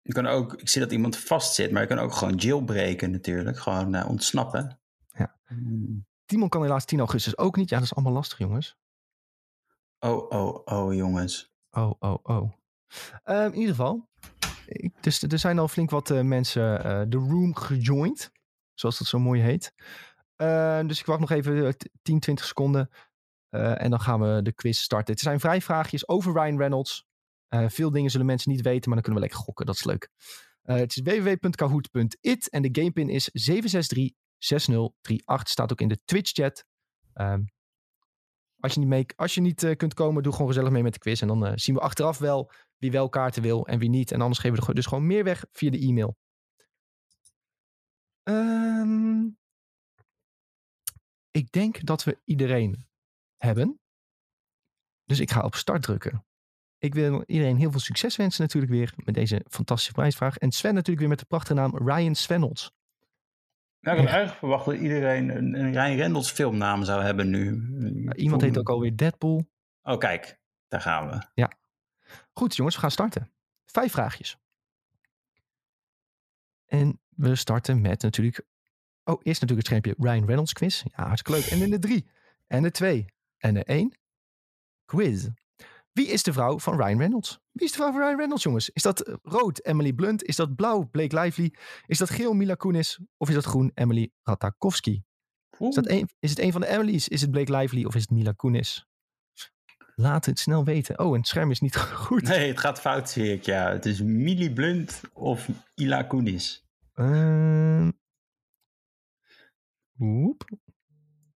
[0.02, 3.58] Je kan ook, ik zie dat iemand vastzit, maar je kan ook gewoon jailbreken natuurlijk.
[3.58, 4.80] Gewoon uh, ontsnappen.
[5.08, 5.40] Ja.
[6.24, 7.68] Timon kan helaas 10 augustus ook niet.
[7.68, 8.76] Ja, dat is allemaal lastig, jongens.
[9.98, 11.52] Oh, oh, oh, jongens.
[11.70, 12.52] Oh, oh, oh.
[13.24, 14.08] Uh, in ieder geval,
[15.00, 18.30] dus, er zijn al flink wat uh, mensen de room gejoind.
[18.74, 19.72] Zoals dat zo mooi heet.
[20.86, 22.90] dus ik wacht nog even 10, 20 seconden.
[23.50, 25.12] En dan gaan we de quiz starten.
[25.12, 27.06] Het zijn vrij vraagjes over Ryan Reynolds.
[27.48, 29.66] Veel dingen zullen mensen niet weten, maar dan kunnen we lekker gokken.
[29.66, 30.10] Dat is leuk.
[30.62, 33.34] Het is www.kahoot.it en de gamepin is 7636038.
[35.42, 36.64] Staat ook in de Twitch-chat.
[37.14, 37.50] Um,
[38.62, 40.92] Als je niet, mee, als je niet eh, kunt komen, doe gewoon gezellig mee met
[40.92, 41.22] de quiz.
[41.22, 44.12] En dan eh, zien we achteraf wel wie wel kaarten wil en wie niet.
[44.12, 46.16] En anders geven we dus gewoon meer weg via de e-mail.
[48.22, 49.24] Ehm,
[51.30, 52.86] ik denk dat we iedereen
[53.36, 53.80] hebben.
[55.04, 56.24] Dus ik ga op start drukken.
[56.78, 60.36] Ik wil iedereen heel veel succes wensen natuurlijk weer met deze fantastische prijsvraag.
[60.36, 62.68] En Sven natuurlijk weer met de prachtige naam Ryan Svenholz.
[63.82, 67.62] Nou, ik had eigenlijk verwacht dat iedereen een, een Ryan Reynolds filmnaam zou hebben nu.
[68.14, 69.50] iemand heet ook alweer Deadpool.
[69.82, 70.40] Oh, kijk.
[70.68, 71.46] Daar gaan we.
[72.32, 73.32] Goed jongens, we gaan starten.
[73.64, 74.38] Vijf vraagjes.
[76.66, 78.44] En we starten met natuurlijk...
[79.04, 80.82] Oh, eerst natuurlijk het schermpje Ryan Reynolds quiz.
[80.82, 81.50] Ja, hartstikke leuk.
[81.50, 82.10] En in de drie.
[82.46, 83.06] En de twee.
[83.38, 83.96] En de één.
[84.84, 85.28] Quiz.
[85.92, 87.40] Wie is de vrouw van Ryan Reynolds?
[87.50, 88.70] Wie is de vrouw van Ryan Reynolds, jongens?
[88.70, 90.22] Is dat eh, rood Emily Blunt?
[90.24, 91.54] Is dat blauw Blake Lively?
[91.86, 93.00] Is dat geel Mila Kunis?
[93.16, 95.02] Of is dat groen Emily Ratajkowski?
[95.58, 97.08] Is, dat een, is het een van de Emily's?
[97.08, 98.86] Is het Blake Lively of is het Mila Kunis?
[99.94, 100.98] Laat het snel weten.
[100.98, 101.76] Oh, en het scherm is niet
[102.06, 102.22] goed.
[102.22, 103.44] Nee, het gaat fout, zie ik.
[103.44, 106.64] Ja, het is Millie Blunt of Ila Kunis.
[109.92, 110.50] Woep.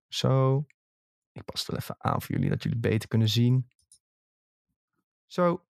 [0.07, 0.65] Zo.
[1.31, 3.67] Ik pas het wel even aan voor jullie, dat jullie beter kunnen zien.
[5.27, 5.65] Zo.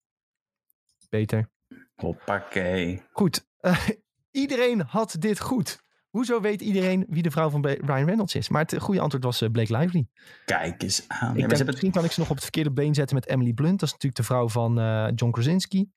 [1.09, 1.51] Beter.
[1.95, 3.03] Hoppakee.
[3.13, 3.47] Goed.
[3.57, 3.89] Eh,
[4.31, 5.83] iedereen had dit goed.
[6.11, 8.49] Hoezo weet iedereen wie de vrouw van Ryan Reynolds is?
[8.49, 10.07] Maar het goede antwoord was eh, Blake Lively.
[10.45, 11.31] Kijk eens aan.
[11.31, 13.53] Ik denk, hebben misschien kan ik ze nog op het verkeerde been zetten met Emily
[13.53, 13.81] Blunt.
[13.81, 15.81] Dat is natuurlijk de vrouw van eh, John Krasinski.
[15.81, 15.91] Ik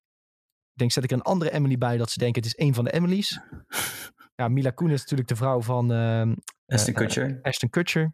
[0.73, 2.91] denk, zet ik een andere Emily bij dat ze denken het is een van de
[2.91, 3.39] Emily's.
[4.35, 5.91] Ja, Mila Kunis is natuurlijk de vrouw van
[6.65, 7.39] Aston eh, Kutcher.
[7.41, 8.13] Ashton Kutcher.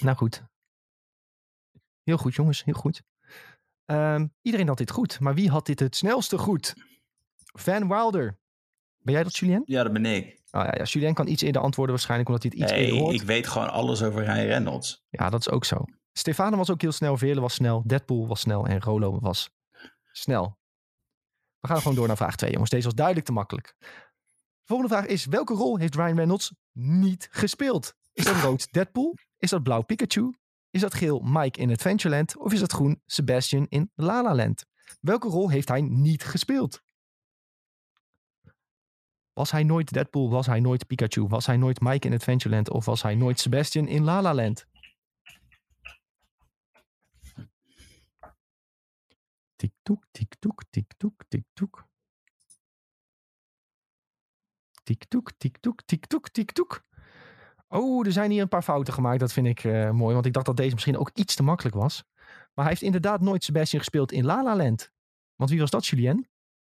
[0.00, 0.42] Nou goed.
[2.02, 2.64] Heel goed, jongens.
[2.64, 3.02] Heel goed.
[3.86, 5.20] Ehm, iedereen had dit goed.
[5.20, 6.74] Maar wie had dit het snelste goed?
[7.58, 8.38] Van Wilder.
[8.98, 9.62] Ben jij dat, Julien?
[9.64, 10.24] Ja, dat ben ik.
[10.50, 13.00] Oh, ja, ja, Julien kan iets eerder antwoorden waarschijnlijk, omdat hij het iets Nee, eerder
[13.00, 13.14] hoort.
[13.14, 15.04] ik weet gewoon alles over Ryan Reynolds.
[15.08, 15.84] Ja, dat is ook zo.
[16.12, 17.16] Stefano was ook heel snel.
[17.16, 17.82] Veerle was snel.
[17.86, 18.66] Deadpool was snel.
[18.66, 19.50] En Rolo was
[20.12, 20.58] snel.
[21.60, 22.70] We gaan gewoon door naar vraag 2, jongens.
[22.70, 23.74] Deze was duidelijk te makkelijk.
[23.78, 27.94] De volgende vraag is: welke rol heeft Ryan Reynolds niet gespeeld?
[28.12, 29.14] Is dat rood Deadpool?
[29.38, 30.34] Is dat blauw Pikachu?
[30.76, 32.36] Is dat geel Mike in Adventureland?
[32.36, 34.66] Of is dat groen Sebastian in La La Land?
[35.00, 36.82] Welke rol heeft hij niet gespeeld?
[39.32, 40.30] Was hij nooit Deadpool?
[40.30, 41.26] Was hij nooit Pikachu?
[41.26, 42.70] Was hij nooit Mike in Adventureland?
[42.70, 44.66] Of was hij nooit Sebastian in La La Land?
[49.56, 51.86] Tik-toek, tik-toek, tik-toek, tik-toek.
[54.82, 56.82] Tik-toek, tik-toek, tik-toek, tik-toek.
[57.68, 59.20] Oh, er zijn hier een paar fouten gemaakt.
[59.20, 61.76] Dat vind ik eh, mooi, want ik dacht dat deze misschien ook iets te makkelijk
[61.76, 62.04] was.
[62.54, 64.90] Maar hij heeft inderdaad nooit Sebastian gespeeld in La La Land.
[65.34, 66.28] Want wie was dat, Julien?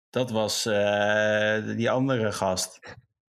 [0.09, 2.79] Dat was eh, die andere gast.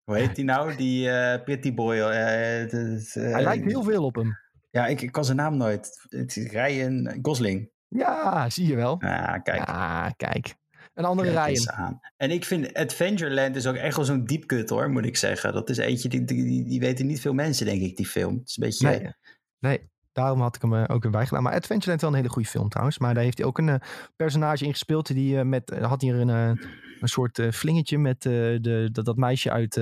[0.03, 0.75] Hoe heet die nou?
[0.75, 1.97] Die eh, Pretty Boy.
[1.97, 4.37] Hij lijkt heel veel op hem.
[4.69, 6.05] Ja, ik, ik kan zijn naam nooit.
[6.09, 7.69] Het is Ryan Gosling.
[7.87, 9.01] Ja, zie je wel.
[9.01, 9.67] Ah, kijk.
[9.67, 10.55] Ja, kijk.
[10.93, 11.71] Een andere Ryan.
[11.71, 11.99] aan.
[12.17, 15.53] En ik vind Adventureland is ook echt wel zo'n diepkut hoor, moet ik zeggen.
[15.53, 18.37] Dat is eentje, die, die, die, weten niet veel mensen, denk ik, die film.
[18.37, 18.87] Het is een beetje...
[18.87, 19.13] Nee,
[19.59, 21.43] nee, daarom had ik hem eh, ook weer bijgedaan.
[21.43, 22.97] Maar Adventureland wel een hele goede film trouwens.
[22.97, 25.07] Maar daar heeft hij ook een eh, personage in gespeeld.
[25.07, 29.77] Die eh, met, had hier een, een soort flingetje met de, dat, dat meisje uit,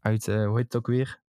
[0.00, 1.24] uit hoe heet het ook weer?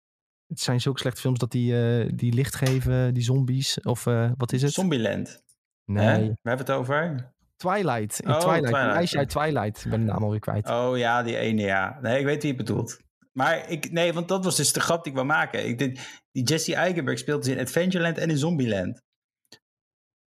[0.46, 3.80] Het zijn zulke slechte films dat die, die licht geven, die zombies.
[3.80, 4.04] Of
[4.36, 4.72] wat is het?
[4.72, 5.42] Zombieland.
[5.84, 6.18] nee, Hè?
[6.18, 7.31] Waar hebben we het over?
[7.62, 8.20] Twilight.
[8.20, 8.64] In Oh, Twilight.
[8.64, 9.20] Een Twilight, meisje ja.
[9.20, 9.84] uit Twilight.
[9.84, 10.68] Ik ben de naam alweer kwijt.
[10.68, 11.98] Oh ja, die ene ja.
[12.00, 13.00] Nee, ik weet wie je bedoelt.
[13.32, 15.66] Maar ik, nee, want dat was dus de grap die ik wou maken.
[15.66, 19.02] Ik, dit, die Jesse Eisenberg speelt dus in Adventureland en in Zombieland.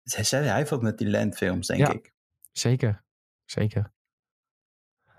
[0.04, 1.92] Zij hij wat met die landfilms, denk Ja.
[1.94, 2.14] ik.
[2.52, 3.04] Zeker,
[3.46, 3.92] zeker.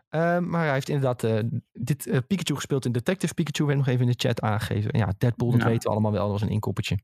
[0.09, 1.39] Ehm, maar hij heeft inderdaad eh,
[1.73, 3.65] dit eh, Pikachu gespeeld in Detective Pikachu.
[3.65, 4.99] Werd nog even in de chat aangegeven.
[4.99, 6.23] Ja, Deadpool, dat weten we allemaal wel.
[6.23, 6.99] Dat was een inkoppertje.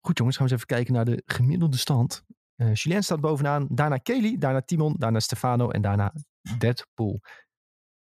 [0.00, 2.24] Goed jongens, gaan we eens even kijken naar de gemiddelde stand.
[2.60, 3.66] Eh Julien staat bovenaan.
[3.70, 6.12] Daarna Kelly, daarna Timon, daarna Stefano en daarna
[6.58, 7.20] Deadpool.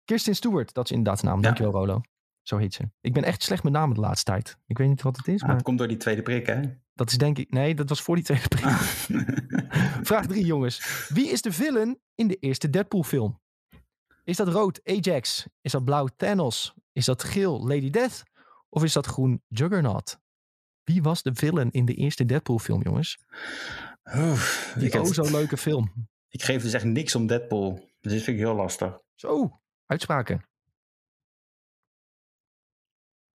[0.04, 1.36] Kirsten Stewart, dat is inderdaad de naam.
[1.36, 1.42] Ja.
[1.42, 2.00] Dankjewel Rolo.
[2.42, 2.90] Zo heet ze.
[3.00, 4.58] Ik ben echt slecht met namen de laatste tijd.
[4.66, 6.60] Ik weet niet wat het is, Ah, maar het komt door die tweede prik, hè?
[6.94, 7.50] dat is denk ik...
[7.52, 8.64] Nee, dat was voor die tweede prik.
[10.08, 11.06] Vraag 3, jongens.
[11.08, 13.40] Wie is de villain in de eerste Deadpool film?
[14.24, 15.46] Is dat rood Ajax?
[15.60, 16.74] Is dat blauw Thanos?
[16.92, 18.22] Is dat geel Lady Death?
[18.68, 20.18] Of is dat groen Juggernaut?
[20.84, 23.18] Wie was de villain in de eerste Deadpool film, jongens?
[24.14, 25.92] Oef, ik, oh zo leuke film.
[26.28, 27.74] ik geef dus echt niks om Deadpool.
[28.00, 28.98] Dus dit vind ik heel lastig.
[29.14, 30.44] Zo, uitspraken.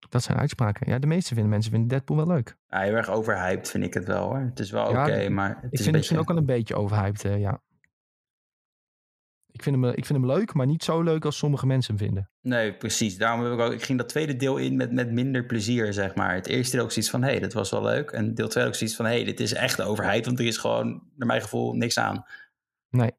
[0.09, 0.91] Dat zijn uitspraken.
[0.91, 2.57] Ja, de meeste vinden, mensen vinden Deadpool wel leuk.
[2.67, 4.39] Ja, heel erg overhyped vind ik het wel, hoor.
[4.39, 6.19] Het is wel Ja, oké, maar het Ik is vind een het misschien beetje...
[6.19, 7.63] ook wel een beetje overhyped, eh, ja.
[9.61, 12.07] Ik vind, hem, ik vind hem leuk, maar niet zo leuk als sommige mensen hem
[12.07, 12.31] vinden.
[12.41, 13.19] Nee, precies.
[13.19, 16.15] Daarom heb ik ook, ik ging dat tweede deel in met, met minder plezier, zeg
[16.15, 16.35] maar.
[16.35, 18.11] Het eerste deel ook zoiets van, hé, hey, dit was wel leuk.
[18.11, 20.27] En deel twee ook zoiets van, hé, hey, dit is echt de overheid.
[20.27, 22.25] Want er is gewoon, naar mijn gevoel, niks aan.
[22.91, 23.13] Nee.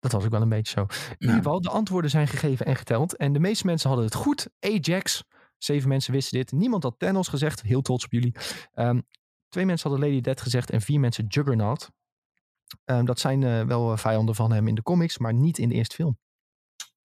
[0.00, 0.80] Dat was ook wel een beetje zo.
[1.08, 3.16] In ieder geval, de antwoorden zijn gegeven en geteld.
[3.16, 4.48] En de meeste mensen hadden het goed.
[4.60, 5.24] Ajax.
[5.58, 6.52] Zeven mensen wisten dit.
[6.52, 7.62] Niemand had Thanos gezegd.
[7.62, 8.34] Heel trots op jullie.
[8.72, 9.00] Ehm,
[9.48, 10.70] twee mensen hadden Lady Death gezegd.
[10.70, 11.90] En vier mensen Juggernaut.
[12.84, 15.18] Um, dat zijn uh, wel vijanden van hem in de comics.
[15.18, 16.18] Maar niet in de eerste film.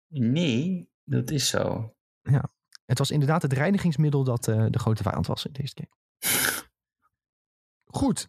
[0.09, 1.95] Nee, dat is zo.
[2.23, 2.53] Ja.
[2.85, 5.89] Het was inderdaad het reinigingsmiddel dat uh, de grote vijand was in deze keer.
[7.85, 8.29] Goed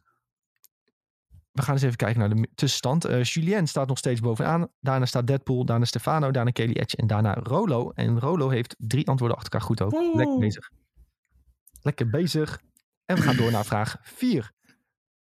[1.56, 3.06] we gaan eens even kijken naar de tussenstand.
[3.06, 4.68] Uh, Julien staat nog steeds bovenaan.
[4.80, 7.92] Daarna staat Deadpool, daarna Stefano, daarna Kelly Edge en daarna Rolo.
[7.92, 10.16] En Rolo heeft drie antwoorden achter elkaar goed ook.
[10.16, 10.72] Lekker bezig.
[11.82, 12.62] Lekker bezig.
[13.06, 14.52] En we gaan door naar vraag 4.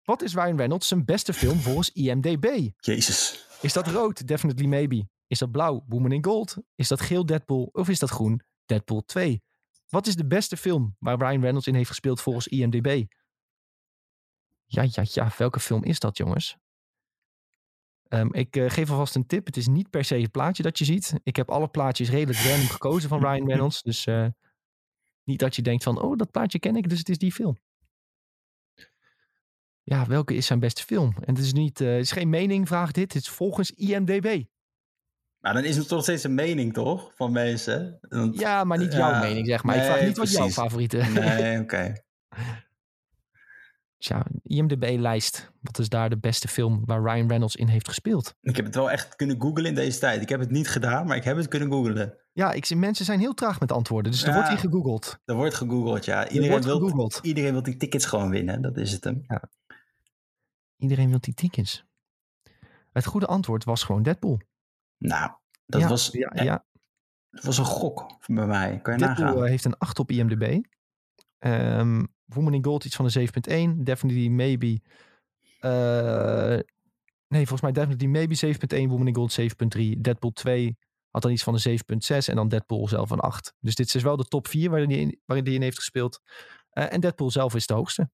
[0.05, 2.69] Wat is Ryan Reynolds zijn beste film volgens IMDb?
[2.79, 3.47] Jezus.
[3.61, 4.27] Is dat rood?
[4.27, 5.07] Definitely Maybe.
[5.27, 5.83] Is dat blauw?
[5.87, 6.57] Woman in Gold.
[6.75, 7.69] Is dat geel Deadpool?
[7.71, 8.41] Of is dat groen?
[8.65, 9.43] Deadpool 2.
[9.89, 13.03] Wat is de beste film waar Ryan Reynolds in heeft gespeeld volgens IMDb?
[14.65, 15.31] Ja, ja, ja.
[15.37, 16.57] Welke film is dat, jongens?
[18.09, 19.45] Um, ik uh, geef alvast een tip.
[19.45, 21.13] Het is niet per se het plaatje dat je ziet.
[21.23, 23.81] Ik heb alle plaatjes redelijk random gekozen van Ryan Reynolds.
[23.81, 24.27] Dus uh,
[25.23, 27.57] niet dat je denkt van, oh, dat plaatje ken ik, dus het is die film.
[29.87, 31.15] Ja, welke is zijn beste film?
[31.25, 33.13] En het is, niet, uh, het is geen mening, vraag dit.
[33.13, 34.43] Het is volgens IMDb.
[35.39, 37.11] Maar dan is het toch steeds een mening, toch?
[37.15, 37.97] Van mensen.
[38.01, 39.75] Want, ja, maar niet jouw mening, zeg maar.
[39.75, 40.37] Nee, ik vraag niet precies.
[40.37, 40.97] wat jouw favoriete.
[40.97, 41.61] Nee, oké.
[41.61, 42.03] Okay.
[44.43, 45.51] IMDb-lijst.
[45.61, 48.35] Wat is daar de beste film waar Ryan Reynolds in heeft gespeeld?
[48.41, 50.21] Ik heb het wel echt kunnen googlen in deze tijd.
[50.21, 52.17] Ik heb het niet gedaan, maar ik heb het kunnen googlen.
[52.31, 54.11] Ja, ik zie, mensen zijn heel traag met antwoorden.
[54.11, 55.19] Dus er wordt hier gegoogeld.
[55.25, 56.29] Er wordt gegoogeld, ja.
[56.29, 58.61] Iedereen, wil, iedereen wil die tickets gewoon winnen.
[58.61, 59.23] Dat is het hem.
[59.27, 59.49] Ja.
[60.85, 61.85] Iedereen wil die tickets.
[62.91, 64.41] Het goede antwoord was gewoon Deadpool.
[64.97, 65.31] Nou,
[65.65, 66.09] dat ja, was...
[66.11, 66.65] Ja, ja.
[67.29, 68.79] Dat was een gok bij mij.
[68.81, 69.45] Kan je Deadpool nagaan.
[69.45, 70.63] heeft een 8 op IMDb.
[71.39, 73.29] Um, Woman in Gold iets van de
[73.77, 73.83] 7.1.
[73.83, 74.79] Definitely Maybe.
[75.61, 76.59] Uh,
[77.27, 78.89] nee, volgens mij Definitely Maybe 7.1.
[78.89, 79.99] Woman in Gold 7.3.
[80.01, 80.77] Deadpool 2
[81.09, 81.79] had dan iets van de
[82.15, 82.17] 7.6.
[82.25, 83.53] En dan Deadpool zelf een 8.
[83.59, 85.77] Dus dit is dus wel de top 4 waarin hij in, waarin die in heeft
[85.77, 86.21] gespeeld.
[86.73, 88.09] Uh, en Deadpool zelf is de hoogste.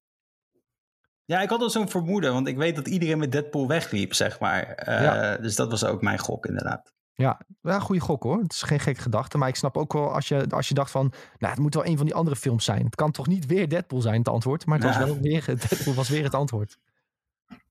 [1.24, 2.32] Ja, ik had al zo'n vermoeden.
[2.32, 4.88] Want ik weet dat iedereen met Deadpool wegliep, zeg maar.
[4.88, 5.36] Uh, ja.
[5.36, 6.92] Dus dat was ook mijn gok, inderdaad.
[7.14, 8.38] Ja, ja goede gok hoor.
[8.38, 9.38] Het is geen gekke gedachte.
[9.38, 11.12] Maar ik snap ook wel als je, als je dacht van...
[11.38, 12.84] Nou, het moet wel een van die andere films zijn.
[12.84, 14.66] Het kan toch niet weer Deadpool zijn, het antwoord.
[14.66, 16.78] Maar het was wel weer, Deadpool was weer het antwoord.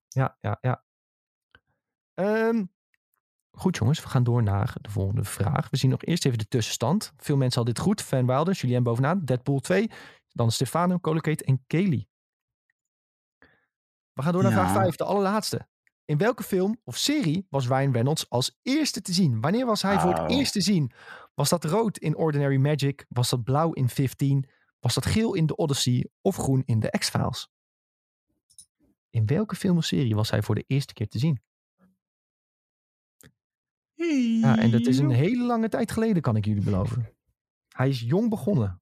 [0.07, 0.83] Ja, ja, ja.
[2.13, 2.71] Um,
[3.51, 5.69] goed jongens, we gaan door naar de volgende vraag.
[5.69, 7.13] We zien nog eerst even de tussenstand.
[7.17, 8.01] Veel mensen hadden dit goed.
[8.01, 9.25] Van Wilder, Julien bovenaan.
[9.25, 9.89] Deadpool 2.
[10.29, 12.07] Dan Stefano, Colocate en Kelly.
[14.21, 14.69] We gaan door naar ja.
[14.69, 15.67] vraag 5, de allerlaatste.
[16.05, 19.41] In welke film of serie was Ryan Reynolds als eerste te zien?
[19.41, 20.01] Wanneer was hij oh.
[20.01, 20.91] voor het eerst te zien?
[21.33, 23.05] Was dat rood in Ordinary Magic?
[23.09, 24.49] Was dat blauw in 15?
[24.79, 26.09] Was dat geel in The Odyssey?
[26.21, 27.49] Of groen in The X-Files?
[29.09, 31.41] In welke film of serie was hij voor de eerste keer te zien?
[34.41, 37.09] Ja, en dat is een hele lange tijd geleden, kan ik jullie beloven.
[37.67, 38.81] Hij is jong begonnen.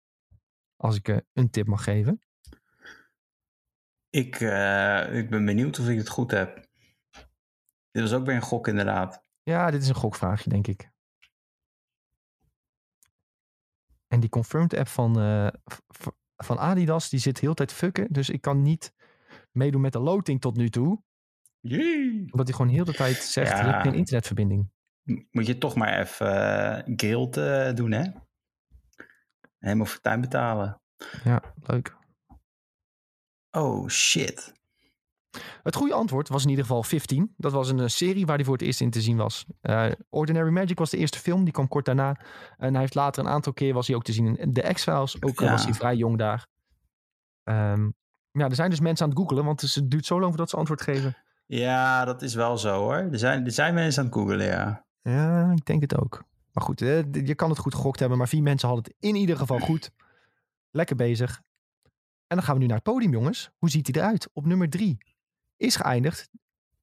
[0.75, 2.21] Als ik uh, een tip mag geven.
[4.09, 6.67] Ik, uh, ik ben benieuwd of ik het goed heb.
[7.91, 9.23] Dit was ook weer een gok, inderdaad.
[9.43, 10.91] Ja, dit is een gokvraagje, denk ik.
[14.07, 15.47] En die confirmed app van, uh,
[16.35, 18.07] van Adidas, die zit heel tijd fucken.
[18.13, 18.93] Dus ik kan niet
[19.51, 21.03] meedoen met de loting tot nu toe.
[21.59, 22.27] Jee.
[22.31, 23.65] Omdat hij gewoon heel de tijd zegt, ja.
[23.65, 24.71] je hebt geen internetverbinding.
[25.31, 28.11] Moet je toch maar even uh, guild uh, doen, hè?
[29.57, 30.81] Helemaal fortuin betalen.
[31.23, 31.97] Ja, leuk.
[33.51, 34.53] Oh, shit.
[35.63, 37.33] Het goede antwoord was in ieder geval 15.
[37.37, 39.45] Dat was een serie waar hij voor het eerst in te zien was.
[39.61, 42.19] Uh, Ordinary Magic was de eerste film, die kwam kort daarna.
[42.57, 45.21] En hij heeft later een aantal keer was hij ook te zien in The X-Files.
[45.21, 45.51] Ook ja.
[45.51, 46.47] was hij vrij jong daar.
[47.43, 47.93] Um,
[48.31, 50.57] ja, er zijn dus mensen aan het googelen, want het duurt zo lang voordat ze
[50.57, 51.17] antwoord geven.
[51.45, 52.95] Ja, dat is wel zo hoor.
[52.95, 54.85] Er zijn, er zijn mensen aan het googelen, ja.
[55.01, 56.23] Ja, ik denk het ook.
[56.51, 59.37] Maar goed, je kan het goed gegokt hebben, maar vier mensen hadden het in ieder
[59.37, 59.91] geval goed.
[60.71, 61.41] Lekker bezig.
[62.29, 63.49] En dan gaan we nu naar het podium, jongens.
[63.57, 64.29] Hoe ziet hij eruit?
[64.33, 64.97] Op nummer drie
[65.57, 66.29] is geëindigd.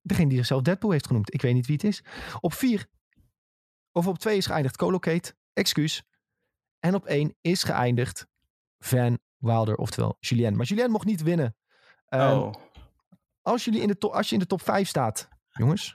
[0.03, 1.35] Degene die zichzelf Deadpool heeft genoemd.
[1.35, 2.05] Ik weet niet wie het is.
[2.41, 2.87] Op vier,
[3.93, 5.35] of op twee is geëindigd Colocate.
[5.53, 6.03] Excuus.
[6.79, 8.27] En op één is geëindigd
[8.79, 10.57] Van Wilder, oftewel Julien.
[10.57, 11.57] Maar Julien mocht niet winnen.
[12.09, 12.53] Um, oh.
[13.43, 15.95] als, jullie in de als je in de top 5 staat, jongens.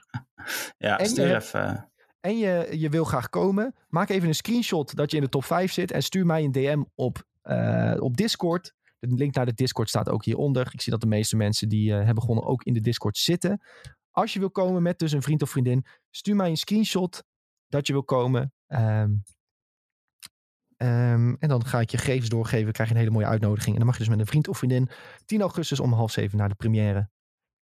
[0.78, 1.92] Ja, en stuur je, even.
[2.20, 3.74] En je, je wil graag komen.
[3.88, 5.90] Maak even een screenshot dat je in de top 5 zit.
[5.90, 8.74] En stuur mij een DM op, uh, op Discord.
[9.08, 10.68] De link naar de Discord staat ook hieronder.
[10.72, 13.60] Ik zie dat de meeste mensen die uh, hebben begonnen ook in de Discord zitten.
[14.10, 17.24] als je wil komen met dus een vriend of vriendin, stuur mij een screenshot
[17.66, 18.52] dat je wil komen.
[18.66, 19.10] Ehm,
[20.76, 23.72] ehm, en dan ga ik je gegevens doorgeven, krijg je een hele mooie uitnodiging.
[23.72, 24.88] En dan mag je dus met een vriend of vriendin
[25.24, 27.10] 10 augustus om half zeven naar de première.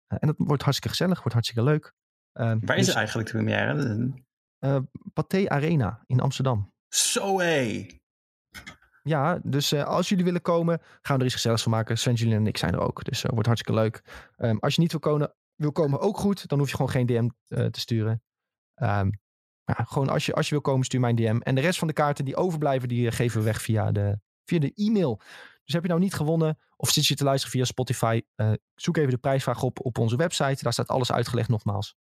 [0.07, 1.93] Eh, en dat wordt hartstikke gezellig, wordt hartstikke leuk.
[2.33, 4.13] Ehm, Waar is dus, het eigenlijk de première?
[4.59, 4.79] eh,
[5.13, 6.71] Pathé Arena in Amsterdam.
[6.87, 7.85] Zo hé.
[9.03, 11.97] Ja, dus eh, als jullie willen komen, gaan we er iets gezelligs van maken.
[11.97, 13.03] Sven, Julien en ik zijn er ook.
[13.03, 14.03] Dus uh, wordt hartstikke leuk.
[14.37, 16.47] Ehm, als je niet wil komen, wil komen, ook goed.
[16.47, 18.23] Dan hoef je gewoon geen DM uh, te sturen.
[18.75, 19.19] Um,
[19.63, 21.39] ja, gewoon als je, als je wil komen, stuur mij een DM.
[21.39, 24.19] En de rest van de kaarten die overblijven, die eh, geven we weg via de,
[24.43, 25.17] via de e-mail.
[25.63, 28.21] Dus heb je nou niet gewonnen of zit je te luisteren via Spotify,
[28.75, 30.63] zoek even de prijsvraag op op onze website.
[30.63, 31.95] Daar staat alles uitgelegd nogmaals.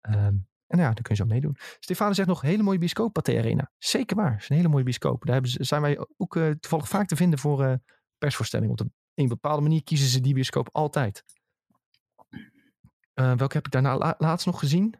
[0.00, 1.56] Um, en nou ja, dan kun je zo meedoen.
[1.80, 3.70] Stefano zegt nog, hele mooie bioscoop, Pathé Arena.
[3.78, 5.24] Zeker waar, het is een hele mooie bioscoop.
[5.24, 7.74] Daar hebben ze, zijn wij ook uh, toevallig vaak te vinden voor uh,
[8.18, 8.80] persvoorstellingen.
[8.80, 11.24] Op een bepaalde manier kiezen ze die bioscoop altijd.
[13.14, 14.94] Uh, welke heb ik daarna la laatst nog gezien?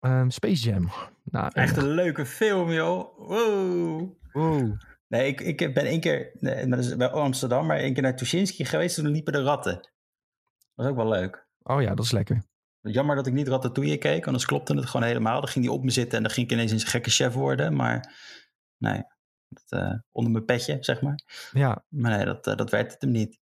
[0.00, 0.90] Um, Space Jam.
[1.24, 3.18] Nou, Echt een leuke film, joh.
[3.18, 4.16] Wow.
[4.32, 4.80] wow.
[5.08, 8.16] Nee, ik, ik ben één keer, nee, dat is bij Amsterdam, maar één keer naar
[8.16, 8.94] Tuschinski geweest.
[8.94, 9.74] Toen liepen de ratten.
[9.74, 9.90] Dat
[10.74, 11.46] was ook wel leuk.
[11.62, 12.42] Oh ja, dat is lekker.
[12.82, 15.40] Jammer dat ik niet Ratatouille keek, anders klopte het gewoon helemaal.
[15.40, 17.76] Dan ging hij op me zitten en dan ging ik ineens een gekke chef worden.
[17.76, 18.14] Maar
[18.76, 19.02] nee,
[19.48, 21.48] dat, uh, onder mijn petje, zeg maar.
[21.52, 21.84] Ja.
[21.88, 23.40] Maar nee, dat, uh, dat werd het hem niet.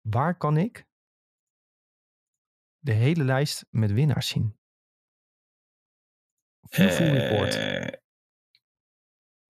[0.00, 0.86] Waar kan ik
[2.78, 4.58] de hele lijst met winnaars zien?
[6.62, 7.54] Viewful uh, Report.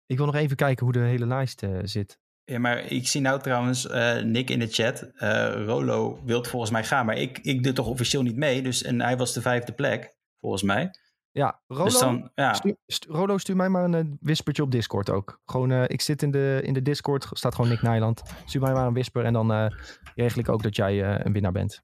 [0.05, 2.20] Ik wil nog even kijken hoe de hele lijst zit.
[2.43, 5.11] Ja, maar ik zie nou trouwens uh, Nick in de chat.
[5.15, 8.61] Uh, Rolo wilt volgens mij gaan, maar ik, ik doe toch officieel niet mee.
[8.61, 10.89] Dus, en hij was de vijfde plek, volgens mij.
[11.31, 12.53] Ja, Rolo, dus dan, ja.
[12.53, 15.41] Stu Rolo stuur mij maar een uh, wispertje op Discord ook.
[15.45, 18.21] Gewoon, uh, ik zit in de, in de Discord, staat gewoon Nick Nijland.
[18.45, 19.71] Stuur mij maar een wisper en dan
[20.15, 21.81] regel ik ook dat jij een winnaar bent.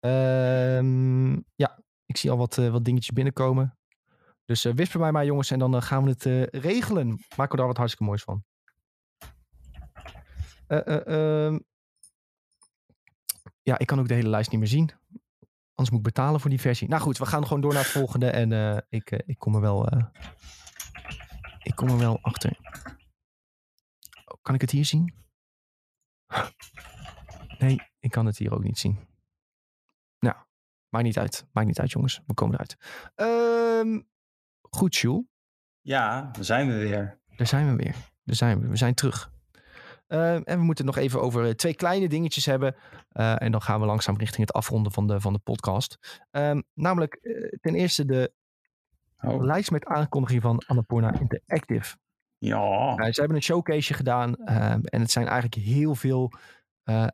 [0.00, 3.78] Um, ja, ik zie al wat, wat dingetjes binnenkomen.
[4.44, 7.08] Dus wisper mij maar jongens en dan gaan we het regelen.
[7.08, 8.44] Maken we daar wat hartstikke moois van.
[10.68, 11.58] Uh, uh, uh,
[13.62, 14.90] ja, ik kan ook de hele lijst niet meer zien.
[15.74, 16.88] Anders moet ik betalen voor die versie.
[16.88, 18.30] Nou goed, we gaan gewoon door naar het volgende.
[18.30, 19.88] En uh, ik, ik kom er wel.
[21.62, 22.58] Ik kom er wel achter.
[24.24, 25.14] Oh, kan ik het hier zien?
[27.58, 28.98] Nee, ik kan het hier ook niet zien.
[30.18, 30.36] Nou,
[30.88, 31.46] maakt niet uit.
[31.52, 32.20] Maakt niet uit, jongens.
[32.26, 32.76] We komen eruit.
[33.86, 34.08] Um,
[34.60, 35.24] goed, Jules.
[35.80, 37.20] Ja, daar zijn we weer.
[37.36, 37.94] Daar zijn we weer.
[38.24, 38.68] Daar zijn we.
[38.68, 39.34] We zijn terug.
[40.08, 42.76] Uh, en we moeten het nog even over uh, twee kleine dingetjes hebben.
[43.12, 46.22] Uh, en dan gaan we langzaam richting het afronden van de, van de podcast.
[46.30, 48.32] Um, namelijk eh, ten eerste de
[49.20, 49.44] oh.
[49.44, 51.96] lijst met aankondiging van Annapurna Interactive.
[52.38, 52.94] Ja.
[53.12, 54.36] ze hebben een showcase gedaan.
[54.36, 56.32] en het zijn eigenlijk heel veel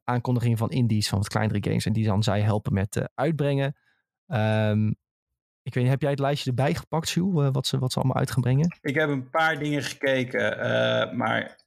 [0.05, 1.87] aankondigingen van indies, van wat kleinere games.
[1.87, 3.77] En die dan zij helpen met uitbrengen.
[4.27, 4.89] Um,
[5.63, 7.51] ik weet niet, heb jij het lijstje erbij gepakt, Sjoe?
[7.51, 8.77] wat, ze, wat ze allemaal uit gaan brengen?
[8.81, 11.62] Ik heb een paar dingen gekeken, maar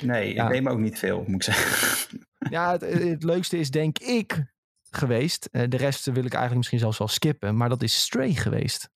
[0.00, 0.44] Nee, ja.
[0.44, 2.18] ik neem ook niet veel, moet ik zeggen.
[2.50, 4.54] Ja, het, het leukste is denk ik
[4.90, 5.48] geweest.
[5.52, 7.56] Uh, de rest wil ik eigenlijk misschien zelfs wel skippen.
[7.56, 8.90] Maar dat is Stray geweest.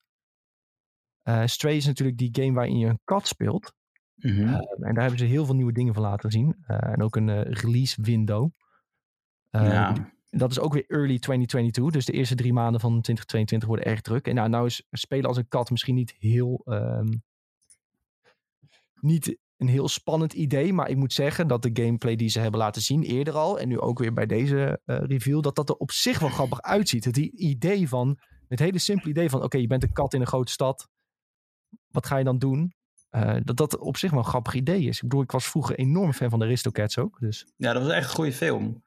[1.23, 3.73] Uh, Stray is natuurlijk die game waarin je een kat speelt.
[4.15, 4.47] Mm -hmm.
[4.47, 6.63] uh, en daar hebben ze heel veel nieuwe dingen van laten zien.
[6.67, 8.51] en ook een release window.
[9.49, 10.11] ja.
[10.29, 11.93] Dat is ook weer early 2022.
[11.93, 14.27] Dus de eerste drie maanden van 2022 worden erg druk.
[14.27, 16.61] En nou, nou is spelen als een kat misschien niet heel...
[16.65, 17.23] Um,
[18.99, 20.73] niet een heel spannend idee.
[20.73, 23.59] Maar ik moet zeggen dat de gameplay die ze hebben laten zien eerder al.
[23.59, 25.41] En nu ook weer bij deze uh, review.
[25.41, 27.05] Dat dat er op zich wel grappig uitziet.
[27.05, 28.19] Het idee van.
[28.47, 29.37] Het hele simpele idee van.
[29.37, 30.87] Oké, okay, je bent een kat in een grote stad.
[31.87, 32.73] Wat ga je dan doen?
[33.11, 34.95] Uh, dat dat op zich wel een grappig idee is.
[34.95, 37.19] Ik bedoel, ik was vroeger enorm fan van de Aristocats ook.
[37.19, 37.45] Dus.
[37.55, 38.83] Ja, dat was echt een goede film.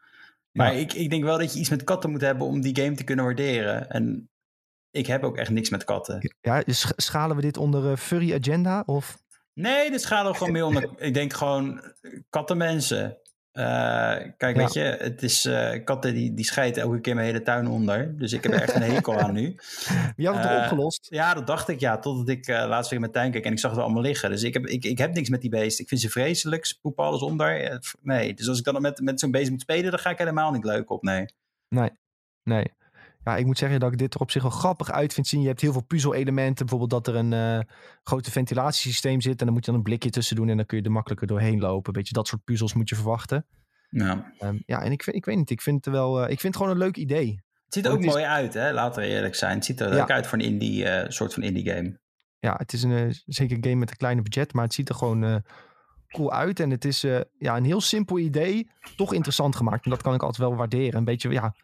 [0.52, 0.80] Maar ja.
[0.80, 3.04] ik, ik denk wel dat je iets met katten moet hebben om die game te
[3.04, 3.90] kunnen waarderen.
[3.90, 4.28] En
[4.90, 6.34] ik heb ook echt niks met katten.
[6.40, 8.82] Ja, dus schalen we dit onder uh, furry agenda?
[8.86, 9.22] Of?
[9.55, 10.90] Nee, dit gaat er gewoon meer onder.
[11.09, 11.82] Ik denk gewoon
[12.30, 13.18] kattenmensen.
[13.52, 13.64] Uh,
[14.36, 14.52] kijk, ja.
[14.52, 18.18] weet je, het is uh, katten die, die scheiden elke keer mijn hele tuin onder.
[18.18, 19.57] Dus ik heb er echt een hekel aan nu.
[20.16, 21.07] Wie had het uh, opgelost?
[21.11, 21.98] Ja, dat dacht ik ja.
[21.98, 24.30] Totdat ik laatst weer in mijn tuin keek en ik zag het allemaal liggen.
[24.30, 25.82] Dus ik heb, ik, ik heb niks met die beesten.
[25.82, 26.66] Ik vind ze vreselijk.
[26.66, 27.80] Ze poepen alles onder.
[28.02, 30.52] Nee, dus als ik dan met, met zo'n beest moet spelen, dan ga ik helemaal
[30.52, 31.02] niet leuk op.
[31.02, 31.26] Nee.
[31.68, 31.90] Nee,
[32.42, 32.72] nee.
[33.24, 35.40] Ja, ik moet zeggen dat ik dit er op zich wel grappig uit vind zien.
[35.40, 36.66] Je hebt heel veel puzzel-elementen.
[36.66, 37.60] Bijvoorbeeld dat er een uh,
[38.02, 39.38] grote ventilatiesysteem zit.
[39.38, 40.48] En dan moet je dan een blikje tussen doen.
[40.48, 41.92] En dan kun je er makkelijker doorheen lopen.
[41.92, 43.46] Beetje dat soort puzzels moet je verwachten.
[43.88, 45.50] Ja, um, ja en ik, ik weet niet.
[45.50, 46.18] Ik vind het wel.
[46.18, 47.42] Uh, ik vind het gewoon een leuk idee.
[47.64, 48.72] Het ziet er ook mooi uit, hè?
[48.72, 49.54] Laten we eerlijk zijn.
[49.54, 49.94] Het ziet er ja.
[49.94, 51.98] leuk uit voor een indie, uh, soort van indie game.
[52.38, 54.52] Ja, het is een zeker game met een kleine budget.
[54.52, 55.42] Maar het ziet er gewoon
[56.08, 56.60] cool uit.
[56.60, 57.00] En het is
[57.38, 58.70] ja, een heel simpel idee.
[58.96, 59.84] Toch interessant gemaakt.
[59.84, 60.98] En dat kan ik altijd wel waarderen.
[60.98, 61.54] Een beetje, ja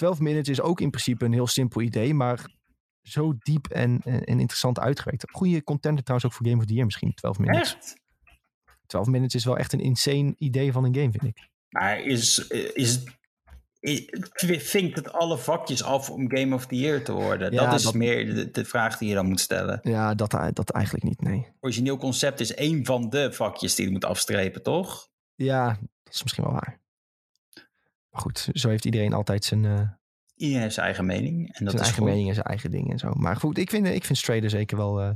[0.00, 2.50] 12 minutes is ook in principe een heel simpel idee, maar
[3.02, 5.30] zo diep en, en, en interessant uitgewerkt.
[5.30, 7.74] Goede contender trouwens ook voor Game of the Year misschien, 12 minutes.
[7.74, 7.96] Echt?
[8.86, 11.48] 12 minutes is wel echt een insane idee van een game, vind ik.
[11.68, 13.04] Maar is, is,
[13.80, 14.08] is,
[14.58, 17.52] vinkt het alle vakjes af om Game of the Year te worden?
[17.52, 19.80] Ja, dat is dat- meer de, de vraag die je dan moet stellen.
[19.82, 21.46] Ja, dat, dat eigenlijk niet, nee.
[21.60, 25.08] Origineel concept is één van de vakjes die je moet afstrepen, toch?
[25.34, 25.66] Ja,
[26.02, 26.79] dat is misschien wel waar.
[28.10, 29.88] Maar goed, zo heeft iedereen altijd zijn, eh,
[30.40, 31.38] Iedereen heeft zijn eigen mening.
[31.38, 32.04] En dat zijn is eigen goed.
[32.04, 33.10] mening en zijn eigen dingen en zo.
[33.12, 35.10] Maar goed, ik vind, ik vind Stray er zeker wel, eh,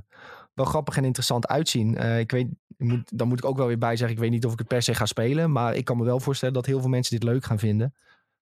[0.55, 1.97] wel grappig en interessant uitzien.
[1.97, 4.45] Eh, ik weet, moet, dan moet ik ook wel weer bij zeggen, ik weet niet
[4.45, 5.53] of ik het per se ga spelen.
[5.53, 7.95] Maar ik kan me wel voorstellen dat heel veel mensen dit leuk gaan vinden.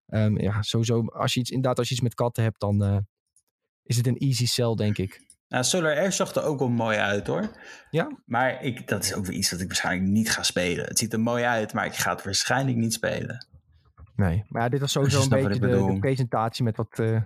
[0.06, 2.96] Ehm, ja, sowieso, als je iets, inderdaad, als je iets met katten hebt, dan eh,
[3.82, 5.20] is het een easy sell, denk ik.
[5.48, 7.50] Nou, Solar Air zag er ook wel mooi uit hoor.
[7.90, 8.18] Ja?
[8.24, 10.84] Maar ik, dat is ook weer iets dat ik waarschijnlijk niet ga spelen.
[10.84, 13.46] Het ziet er mooi uit, maar ik ga het waarschijnlijk niet spelen.
[14.14, 14.44] Nee.
[14.48, 17.22] Maar ja, dit was sowieso een beetje de, presentatie met wat eh,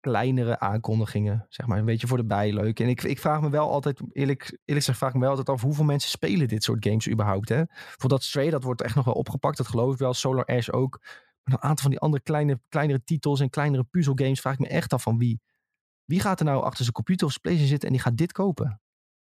[0.00, 1.46] kleinere aankondigingen.
[1.48, 2.80] Zeg maar, een beetje voor de bij leuk.
[2.80, 5.48] En ik, ik vraag me wel altijd, eerlijk, eerlijk gezegd, vraag ik me wel altijd
[5.48, 7.48] af hoeveel mensen spelen dit soort games überhaupt.
[7.48, 7.62] Hè?
[7.66, 9.56] Voor dat Stray, dat wordt echt nog wel opgepakt.
[9.56, 10.14] Dat geloof ik wel.
[10.14, 10.98] Solar Ash ook.
[11.44, 14.68] Maar een aantal van die andere kleine, kleinere titels en kleinere puzzelgames vraag ik me
[14.68, 15.40] echt af van wie.
[16.04, 18.32] Wie gaat er nou achter zijn computer of zijn PlayStation zitten en die gaat dit
[18.32, 18.80] kopen?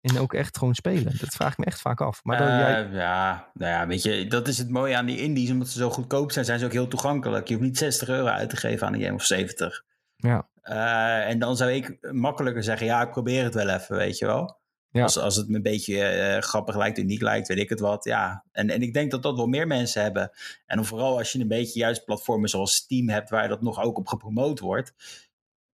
[0.01, 1.17] En ook echt gewoon spelen.
[1.19, 2.19] Dat vraag ik me echt vaak af.
[2.23, 5.21] Maar dan, jij, Eh, ja, nou ja, weet je, dat is het mooie aan die
[5.21, 5.49] indies.
[5.51, 7.47] Omdat ze zo goedkoop zijn, zijn ze ook heel toegankelijk.
[7.47, 9.83] Je hoeft niet 60 euro uit te geven aan een game of 70.
[10.15, 14.17] ja, Eh, en dan zou ik makkelijker zeggen, ja, ik probeer het wel even, weet
[14.17, 14.59] je wel.
[14.91, 15.03] Ja.
[15.03, 18.03] Als, als het me een beetje eh, grappig lijkt, uniek lijkt, weet ik het wat.
[18.03, 18.43] Ja.
[18.51, 20.31] En, en ik denk dat dat wel meer mensen hebben.
[20.65, 23.97] En vooral als je een beetje juist platformen zoals Steam hebt, waar dat nog ook
[23.97, 24.93] op gepromoot wordt.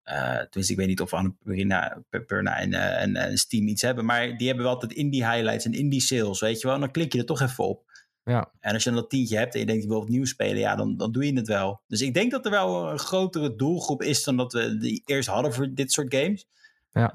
[0.07, 4.04] Eh tenminste, ik weet niet of Annapurna Perna en, eh, en, en Steam iets hebben,
[4.04, 6.74] maar die hebben wel altijd indie highlights en indie sales, weet je wel.
[6.74, 7.84] En dan klik je er toch even op.
[8.24, 10.59] ja, En als je dan dat tientje hebt en je denkt je wil opnieuw spelen,
[10.59, 11.80] ja, dan, dan doe je het wel.
[11.86, 15.28] Dus ik denk dat er wel een grotere doelgroep is dan dat we die eerst
[15.28, 16.46] hadden voor dit soort games.
[16.92, 17.12] ja.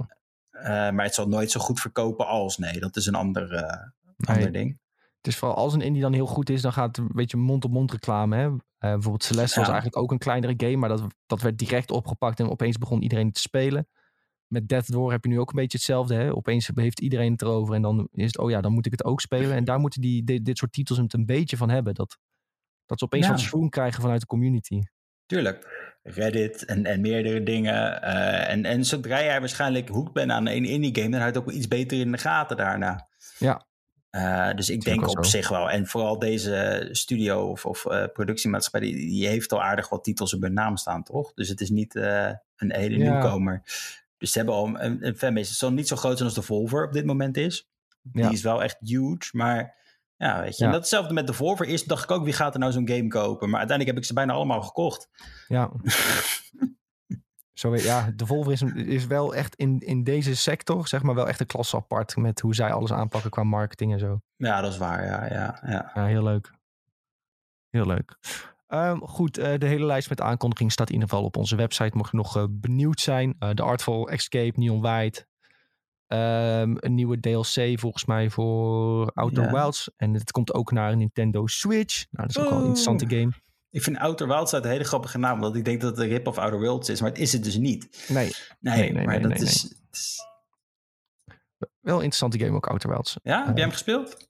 [0.51, 2.57] Eh, maar het zal nooit zo goed verkopen als.
[2.57, 3.87] Nee, dat is een ander, eh,
[4.17, 4.35] Nee.
[4.35, 4.79] ander ding.
[5.21, 7.37] Het is vooral als een indie dan heel goed is, dan gaat het een beetje
[7.37, 8.35] mond-op-mond reclame.
[8.35, 8.45] Hè?
[8.45, 12.39] Eh, bijvoorbeeld Celeste was eigenlijk ook een kleinere game, maar dat, dat werd direct opgepakt
[12.39, 13.87] en opeens begon iedereen te spelen.
[14.47, 16.15] Met Death Door heb je nu ook een beetje hetzelfde.
[16.15, 16.35] Hè?
[16.35, 19.03] Opeens heeft iedereen het erover en dan is het, oh ja, dan moet ik het
[19.03, 19.55] ook spelen.
[19.55, 21.93] En daar moeten die, dit, dit soort titels het een beetje van hebben.
[21.93, 22.17] Dat,
[22.85, 23.31] dat ze opeens Ja.
[23.31, 24.81] wat swoon krijgen vanuit de community.
[25.25, 25.89] Tuurlijk.
[26.03, 28.01] Reddit en, en meerdere dingen.
[28.01, 31.45] eh, en, en zodra jij waarschijnlijk hoekt bent aan een indie game, dan houdt het
[31.45, 33.07] ook iets beter in de gaten daarna.
[33.37, 33.65] Ja.
[34.11, 35.29] Eh, dus ik denk op zo.
[35.31, 35.69] zich wel.
[35.69, 40.33] En vooral deze studio of, of eh, productiemaatschappij, die, die heeft al aardig wat titels
[40.33, 41.33] op hun naam staan, toch?
[41.33, 43.11] Dus het is niet eh, een hele Ja.
[43.11, 43.61] nieuwkomer.
[44.17, 45.49] Dus ze hebben al een, een fanbase.
[45.49, 47.69] Het zal niet zo groot zijn als de Volver op dit moment is.
[48.01, 48.29] Die Ja.
[48.29, 49.75] is wel echt huge, maar
[50.17, 50.63] ja, weet je.
[50.63, 50.69] Ja.
[50.69, 51.65] En datzelfde met de Volver.
[51.67, 53.49] Eerst dacht ik ook, wie gaat er nou zo'n game kopen?
[53.49, 55.09] Maar uiteindelijk heb ik ze bijna allemaal gekocht.
[55.47, 55.71] Ja.
[57.61, 61.27] Zo, ja, de Volvo is, is wel echt in, in deze sector, zeg maar, wel
[61.27, 64.21] echt een klasse apart met hoe zij alles aanpakken qua marketing en zo.
[64.35, 65.05] Ja, dat is waar.
[65.05, 65.91] Ja, ja, ja.
[65.93, 66.51] Ja, heel leuk.
[67.69, 68.17] Heel leuk.
[68.67, 71.97] Ehm, goed, eh, de hele lijst met aankondigingen staat in ieder geval op onze website.
[71.97, 73.35] Mocht je nog eh, benieuwd zijn.
[73.39, 75.25] Eh The Artful Escape, Neon White.
[76.07, 79.51] Ehm, een nieuwe DLC volgens mij voor Outer Ja.
[79.51, 79.91] Wilds.
[79.97, 82.05] En het komt ook naar een Nintendo Switch.
[82.11, 83.31] Nou, dat is ook wel een interessante game.
[83.71, 86.07] Ik vind Outer Wilds uit een hele grappige naam, omdat ik denk dat het een
[86.11, 88.05] rip of Outer Worlds is, maar het is het dus niet.
[88.09, 89.75] Nee, Nee, Nee, nee, maar nee, dat is,
[91.79, 93.17] wel een interessante game ook, Outer Wilds.
[93.23, 94.29] Ja, heb jij hem gespeeld?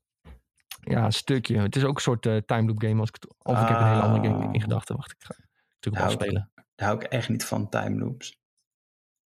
[0.83, 1.59] Ja, een stukje.
[1.59, 2.99] Het is ook een soort eh time loop game.
[2.99, 4.61] Als ik het, of ik heb een hele andere game in Ah.
[4.61, 4.95] gedachten.
[4.95, 5.35] Wacht, ik ga
[5.73, 6.51] natuurlijk wel spelen.
[6.75, 8.39] Daar hou ik echt niet van, time loops.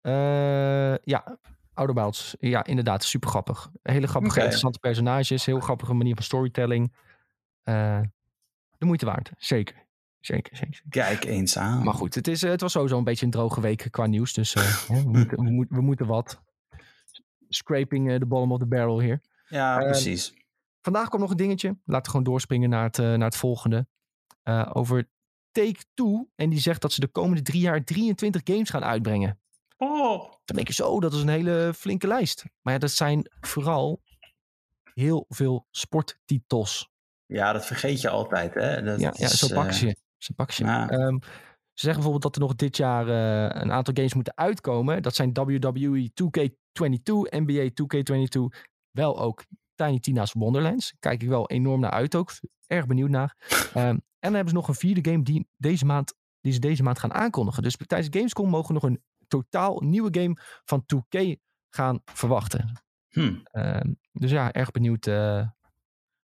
[0.02, 1.38] Eh, ja,
[1.74, 2.36] Outer Wilds.
[2.40, 3.04] Ja, inderdaad.
[3.04, 3.70] Super grappig.
[3.82, 5.46] Hele grappige, interessante personages.
[5.46, 6.96] Heel grappige manier van storytelling.
[7.64, 8.02] Eh,
[8.78, 9.32] de moeite waard.
[9.38, 9.76] Zeker.
[10.26, 10.74] Zeker, zeker.
[10.76, 10.90] zeker.
[10.90, 11.84] Kijk eens aan.
[11.84, 14.34] Maar goed, het, is, eh, het was sowieso een beetje een droge week qua nieuws.
[14.34, 16.42] Dus eh, hè, we, moeten, we, moeten, we moeten wat.
[17.50, 19.22] Scraping eh, the bottom of the barrel hier.
[19.48, 20.34] Ja, Ehm, precies.
[20.82, 21.68] Vandaag kwam nog een dingetje.
[21.86, 23.88] Laten we gewoon doorspringen naar het, eh, naar het volgende.
[24.44, 25.10] Eh, over
[25.52, 26.30] Take-Two.
[26.36, 29.40] En die zegt dat ze de komende drie jaar 23 games gaan uitbrengen.
[29.78, 32.46] Oh, Dan denk je zo, dat is een hele flinke lijst.
[32.62, 34.02] Maar ja, dat zijn vooral
[34.94, 36.92] heel veel sporttitels.
[37.26, 38.82] ja, dat vergeet je altijd, hè?
[38.84, 39.96] Dat Ja, ja is, zo eh, pakken ze je.
[40.36, 40.90] Pakken ze ja.
[40.90, 41.18] Ehm,
[41.74, 45.02] ze zeggen bijvoorbeeld dat er nog dit jaar eh, een aantal games moeten uitkomen.
[45.02, 48.60] Dat zijn WWE 2K22, NBA 2K22.
[48.92, 49.44] Wel ook
[49.76, 50.96] Tiny Tina's Wonderlands.
[51.00, 52.32] Kijk ik wel enorm naar uit ook.
[52.68, 53.36] Erg benieuwd naar.
[53.74, 56.84] Ehm, en dan hebben ze nog een vierde game die, deze maand, die ze deze
[56.84, 57.64] maand gaan aankondigen.
[57.64, 61.36] Dus tijdens Gamescom mogen we nog een totaal nieuwe game van 2K
[61.70, 62.82] gaan verwachten.
[63.08, 63.36] Hm.
[63.44, 65.08] Ehm, dus ja, erg benieuwd.
[65.08, 65.48] eh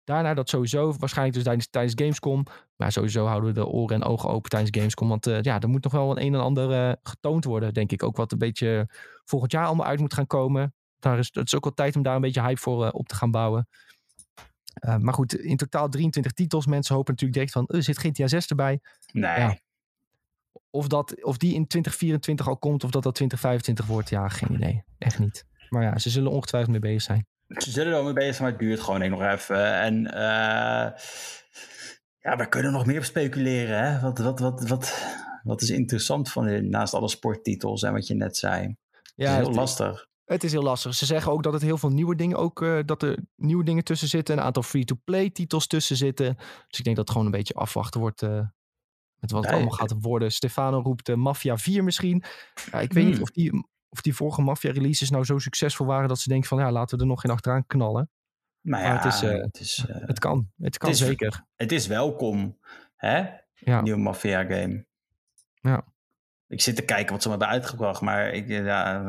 [0.04, 0.94] daarna dat sowieso.
[0.98, 2.46] Waarschijnlijk dus tijdens, tijdens Gamescom.
[2.84, 5.10] Maar Maar sowieso houden we de oren en ogen open tijdens Gamescom.
[5.10, 7.92] Want uh, ja, er moet nog wel een een en ander uh, getoond worden, denk
[7.92, 8.04] ik.
[8.04, 8.88] Ook wat een beetje
[9.26, 10.74] volgend jaar allemaal uit moet gaan komen.
[11.00, 13.08] Daar is, het is ook wel tijd om daar een beetje hype voor uh, op
[13.08, 13.68] te gaan bouwen.
[15.00, 16.66] maar goed, in totaal 23 titels.
[16.66, 18.80] Mensen hopen natuurlijk direct van, er zit GTA 6 erbij.
[19.12, 19.40] Nee.
[19.40, 19.58] Ja.
[20.70, 24.54] Of, dat, of die in 2024 al komt, of dat dat 2025 wordt, ja, geen
[24.54, 24.84] idee.
[24.98, 25.46] Echt niet.
[25.70, 27.28] Maar ja, ze zullen ongetwijfeld mee bezig zijn.
[27.48, 29.74] Ze zullen er wel mee bezig zijn, maar het duurt gewoon nog even.
[29.74, 30.06] En
[32.24, 33.84] ja, we kunnen nog meer op speculeren.
[33.84, 34.00] Hè?
[34.00, 35.06] Wat, wat, wat, wat,
[35.44, 38.76] wat is interessant van naast alle sporttitels en wat je net zei?
[39.16, 40.08] Ja, het is heel lastig.
[40.26, 40.94] Het is heel lastig.
[40.94, 43.84] Ze zeggen ook dat het heel veel nieuwe dingen ook, uh, dat er nieuwe dingen
[43.84, 44.38] tussen zitten.
[44.38, 46.36] Een aantal free-to-play titels tussen zitten.
[46.68, 48.30] Dus ik denk dat het gewoon een beetje afwachten wordt uh,
[49.16, 50.32] met wat het allemaal gaat worden.
[50.32, 52.24] Stefano roept uh, Mafia 4 misschien.
[52.72, 53.24] Ja, ik weet niet hmm.
[53.24, 56.60] of die, of die vorige Mafia releases nou zo succesvol waren dat ze denken van
[56.60, 58.10] ja, laten we er nog geen achteraan knallen.
[58.64, 60.49] Nou ja, het, is, uh, het, is, uh, het kan.
[60.57, 61.45] Het kan het is, zeker.
[61.55, 62.57] Het is welkom,
[62.95, 63.26] hè?
[63.53, 63.82] Ja.
[63.82, 64.86] Nieuwe Mafia game.
[65.53, 65.86] Ja.
[66.47, 69.03] Ik zit te kijken wat ze me hebben uitgebracht, maar ik, ja,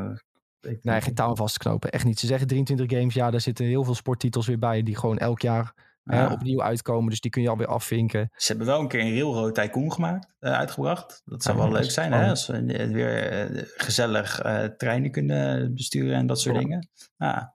[0.61, 1.91] ik, nee, geen touw vast te knopen.
[1.91, 2.19] Echt niet.
[2.19, 3.15] Ze zeggen 23 games.
[3.15, 5.75] Ja, daar zitten heel veel sporttitels weer bij die gewoon elk jaar
[6.05, 6.15] ja.
[6.15, 7.11] hè, opnieuw uitkomen.
[7.11, 8.31] Dus die kun je alweer afvinken.
[8.37, 11.23] Ze hebben wel een keer een Railroad Tycoon gemaakt, uh, uitgebracht.
[11.25, 12.29] Dat zou ja, wel leuk zijn, hè?
[12.29, 16.89] Als we weer uh, gezellig uh, treinen kunnen besturen en dat soort dingen.
[17.17, 17.55] Ja.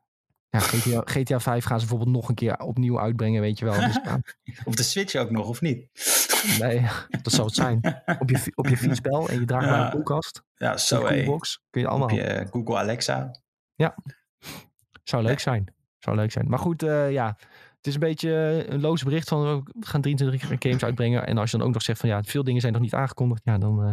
[0.50, 3.74] Ja, GTA, GTA 5 gaan ze bijvoorbeeld nog een keer opnieuw uitbrengen, weet je wel.
[3.74, 4.20] Dus, ja.
[4.64, 5.88] Op de Switch ook nog, of niet?
[6.60, 6.86] Nee,
[7.22, 8.02] dat zou het zijn.
[8.20, 9.86] Op je, op je fietsbel en je draagt ja.
[9.86, 10.44] een koelkast.
[10.56, 11.02] Ja, zo
[11.70, 12.08] kun je allemaal.
[12.08, 13.32] Op je Google Alexa.
[13.76, 13.96] Ja,
[15.04, 15.74] zou leuk zijn.
[15.98, 16.50] Zou leuk zijn.
[16.50, 17.38] Maar goed, uh, ja,
[17.78, 21.26] het is een beetje een loos bericht van we gaan 23 games uitbrengen.
[21.26, 23.42] En als je dan ook nog zegt van ja, veel dingen zijn nog niet aangekondigd.
[23.44, 23.92] Ja, dan uh,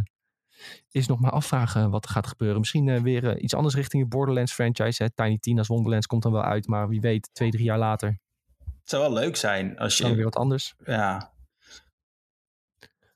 [0.91, 2.59] is nog maar afvragen wat er gaat gebeuren.
[2.59, 5.03] Misschien uh, weer uh, iets anders richting de Borderlands franchise.
[5.03, 5.11] Hè.
[5.11, 8.19] Tiny Tina's Wonderlands komt dan wel uit, maar wie weet, twee, drie jaar later.
[8.59, 10.03] Het zou wel leuk zijn als je.
[10.03, 10.75] Dan weer wat anders.
[10.85, 11.33] Ja.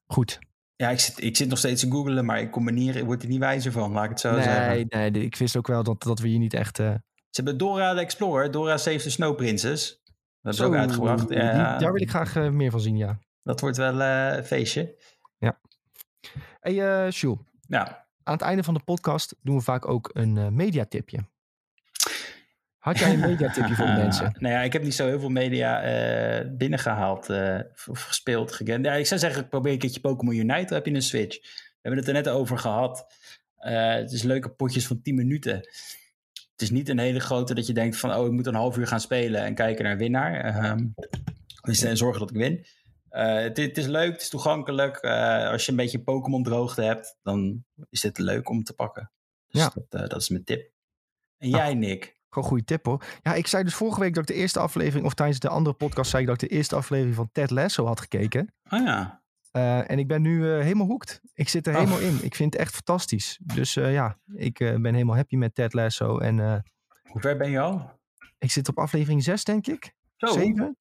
[0.07, 0.39] Goed.
[0.77, 3.23] Ja, ik zit, ik zit nog steeds te googlen, maar ik kom er niet, word
[3.23, 4.87] er niet wijzer van, laat ik het zo nee, zeggen.
[4.89, 6.79] Nee, ik wist ook wel dat, dat we hier niet echt...
[6.79, 6.95] Uh...
[7.15, 10.03] Ze hebben Dora de Explorer, Dora Save the Snow Princess.
[10.43, 11.29] Dat is ook uitgebracht.
[11.29, 13.19] Ja, daar wil ik graag uh, meer van zien, ja.
[13.43, 14.97] Dat wordt wel uh, een feestje.
[15.39, 15.61] Ja.
[16.61, 17.35] Hey, uh.
[17.69, 18.07] Ja.
[18.23, 21.19] Aan het einde van de podcast doen we vaak ook een uh, mediatipje.
[22.79, 24.37] Had jij een mediatipje voor de mensen?
[24.39, 28.53] Nou ja, ik heb niet zo heel veel media uh, binnengehaald uh, of gespeeld.
[28.53, 28.85] Gekend.
[28.85, 30.75] Ja, ik zou zeggen, probeer een keertje Pokémon Unite.
[30.75, 31.39] heb je een Switch.
[31.41, 33.07] We hebben het er net over gehad.
[33.61, 35.55] Uh, het is leuke potjes van 10 minuten.
[36.33, 38.15] Het is niet een hele grote dat je denkt van...
[38.15, 40.65] oh, ik moet een half uur gaan spelen en kijken naar winnaar.
[40.71, 40.95] Um,
[41.63, 42.67] dus zorgen dat ik win.
[43.11, 45.03] Uh, het, het, is leuk, het is toegankelijk.
[45.03, 49.13] Uh, als je een beetje Pokémon droogte hebt, dan is dit leuk om te pakken.
[49.49, 49.73] Dus ja.
[49.89, 50.71] dat, dat is mijn tip.
[51.39, 52.19] En jij, Nick?
[52.29, 53.05] Gewoon goede tip hoor.
[53.23, 55.77] Ja, ik zei dus vorige week dat ik de eerste aflevering, of tijdens de andere
[55.77, 58.55] podcast, zei ik dat ik de eerste aflevering van Ted Lasso had gekeken.
[58.71, 59.21] Oh ja.
[59.87, 61.21] en ik ben nu helemaal hoekt.
[61.35, 61.79] Ik zit er oh.
[61.79, 62.19] helemaal in.
[62.23, 63.39] Ik vind het echt fantastisch.
[63.43, 66.19] Dus ja, ik ben helemaal happy met Ted Lasso.
[66.19, 66.65] En,
[67.03, 67.99] Hoe ver ben je al?
[68.39, 69.95] Ik zit op aflevering 6, denk ik.
[70.17, 70.27] Zo.
[70.27, 70.77] 7.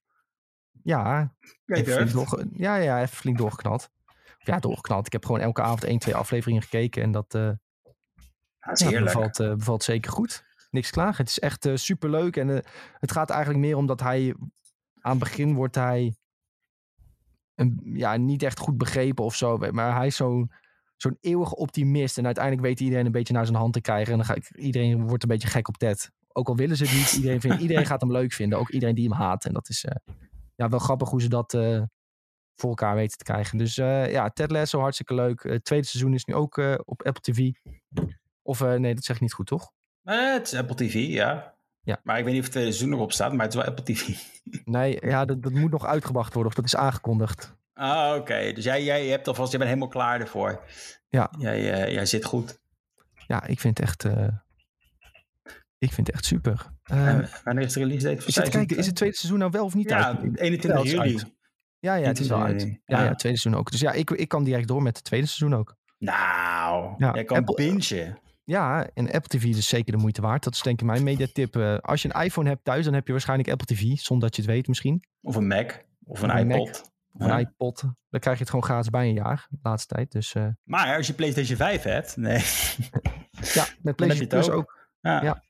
[0.83, 1.33] Ja,
[1.65, 3.89] even flink door, ja, ja, even flink doorgeknald.
[4.37, 5.05] Ja, doorgeknald.
[5.05, 7.03] Ik heb gewoon elke avond één, twee afleveringen gekeken.
[7.03, 7.51] En dat, uh,
[8.59, 10.43] dat ja, bevalt, uh, bevalt zeker goed.
[10.71, 11.17] Niks klaar.
[11.17, 12.37] Het is echt super leuk.
[12.37, 12.47] En
[12.93, 14.35] het gaat eigenlijk meer om dat hij...
[15.01, 16.15] Aan het begin wordt hij...
[17.55, 19.57] Een, ja, niet echt goed begrepen of zo.
[19.57, 20.51] Maar hij is zo'n
[20.95, 22.17] zo'n eeuwige optimist.
[22.17, 24.11] En uiteindelijk weet iedereen een beetje naar zijn hand te krijgen.
[24.11, 26.11] En dan gaat iedereen wordt een beetje gek op Ted.
[26.27, 27.11] Ook al willen ze het niet.
[27.11, 28.59] Iedereen, vindt, iedereen gaat hem leuk vinden.
[28.59, 29.45] Ook iedereen die hem haat.
[29.45, 29.85] En dat is,
[30.59, 31.81] ja, wel grappig hoe ze dat uh,
[32.55, 33.57] voor elkaar weten te krijgen.
[33.57, 35.43] Dus uh, ja, Ted Lasso, hartstikke leuk.
[35.43, 37.51] Het tweede seizoen is nu ook op Apple TV.
[38.41, 39.71] Of nee, dat zeg ik niet goed, toch?
[40.03, 41.55] het is Apple TV, ja.
[41.81, 41.99] ja.
[42.03, 43.93] Maar ik weet niet of het tweede seizoen erop staat, maar het is wel Apple
[43.93, 44.17] TV.
[44.63, 46.51] nee, ja, dat, dat moet nog uitgebracht worden.
[46.51, 47.57] Of dat is aangekondigd.
[47.73, 48.51] Ah, oké.
[48.53, 50.63] Dus jij, jij hebt alvast, je bent helemaal klaar ervoor.
[51.09, 51.31] Ja.
[51.37, 52.59] Jij, jij zit goed.
[53.27, 54.05] Ja, ik vind het echt...
[55.79, 56.71] Ik vind het echt super.
[56.91, 58.41] Uh, wanneer is de release date?
[58.41, 60.39] Het, kijken, is het tweede seizoen nou wel of niet ja, uit?
[60.39, 61.19] 21 juli.
[61.79, 62.61] Ja, ja, het is wel uit.
[62.61, 63.71] Ja, ja, het tweede seizoen ook.
[63.71, 65.75] Dus ja, ik, ik kan direct door met het tweede seizoen ook.
[65.97, 68.19] Nou, ja, jij kan Apple, bingen.
[68.43, 70.43] Ja, en Apple TV is zeker de moeite waard.
[70.43, 71.55] Dat is denk ik mijn mediatip.
[71.55, 73.97] Uh, als je een iPhone hebt thuis, dan heb je waarschijnlijk Apple TV.
[73.97, 75.03] Zonder dat je het weet misschien.
[75.21, 75.71] Of een Mac.
[76.03, 76.67] Of een, een iPod.
[76.67, 77.81] Mac, of een iPod.
[78.09, 79.47] Dan krijg je het gewoon gratis bij een jaar.
[79.49, 80.11] De laatste tijd.
[80.11, 80.47] Dus, uh...
[80.63, 82.43] Maar als je PlayStation 5 hebt, nee.
[83.53, 84.55] ja, met PlayStation Plus ook.
[84.55, 84.87] ook.
[85.01, 85.21] Ja.
[85.23, 85.43] ja.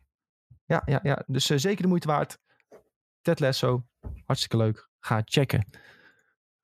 [0.69, 1.23] Ja, ja, ja.
[1.27, 2.37] dus uh, zeker de moeite waard.
[3.21, 3.83] Ted Lasso,
[4.25, 4.89] hartstikke leuk.
[4.99, 5.65] Ga checken.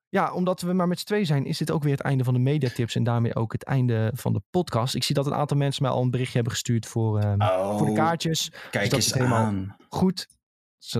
[0.09, 2.33] Ja, omdat we maar met z'n twee zijn, is dit ook weer het einde van
[2.33, 4.95] de mediatips en daarmee ook het einde van de podcast.
[4.95, 7.77] Ik zie dat een aantal mensen mij al een berichtje hebben gestuurd voor, um, oh,
[7.77, 8.51] voor de kaartjes.
[8.71, 10.27] Kijk dus eens helemaal Goed.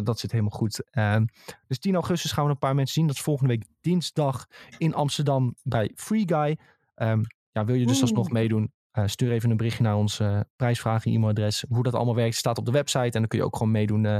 [0.04, 0.90] dat zit helemaal goed.
[0.92, 1.26] Ehm,
[1.68, 3.08] dus 10 augustus gaan we een paar mensen zien.
[3.08, 4.46] Dat is volgende week dinsdag
[4.78, 6.60] in Amsterdam bij Free Guy.
[6.96, 8.74] Ehm, ja, wil je dus alsnog meedoen?
[8.96, 11.66] Eh, stuur even een berichtje naar ons eh prijsvragen, e-mailadres.
[11.70, 13.00] Hoe dat allemaal werkt staat op de website.
[13.04, 14.06] En dan kun je ook gewoon meedoen.
[14.06, 14.20] eh,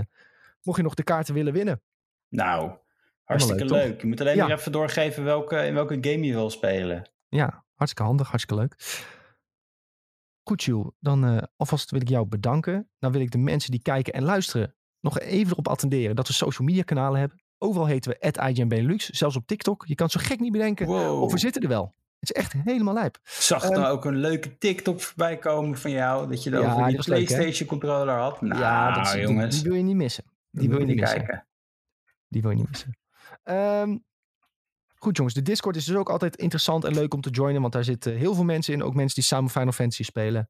[0.62, 1.82] mocht je nog de kaarten willen winnen.
[2.30, 2.72] Nou,
[3.24, 4.02] hartstikke leuk?
[4.02, 4.48] Je moet alleen Ja.
[4.48, 7.10] nog even doorgeven welke, in welke game je wil spelen.
[7.28, 8.76] Ja, hartstikke handig, hartstikke leuk.
[10.44, 10.92] Goed, Jules.
[11.00, 12.90] Dan alvast wil ik jou bedanken.
[13.00, 16.34] Dan wil ik de mensen die kijken en luisteren nog even erop attenderen dat we
[16.34, 17.44] social media kanalen hebben.
[17.58, 19.86] Overal heten we IGN Benelux, zelfs op TikTok.
[19.88, 20.88] Je kan het zo gek niet bedenken.
[20.88, 21.22] Wow.
[21.22, 21.96] Of we zitten er wel.
[22.28, 23.18] Het is echt helemaal lijp.
[23.24, 26.30] Zag er ook een leuke TikTok voorbij komen van jou.
[26.30, 27.06] Dat je Ja, over die leuk?
[27.06, 28.42] PlayStation controller had.
[28.42, 29.56] Nou, ja, dat is, die- jongens.
[29.56, 30.24] Die, wil je niet missen.
[30.52, 31.18] Die wil je niet missen.
[31.18, 31.48] kijken.
[32.28, 32.98] Die wil je niet missen.
[33.44, 33.98] Ehm,
[34.96, 37.62] goed jongens, de Discord is dus ook altijd interessant en leuk om te joinen.
[37.62, 38.84] Want daar zitten heel veel mensen in.
[38.84, 40.50] Ook mensen die samen Final Fantasy spelen.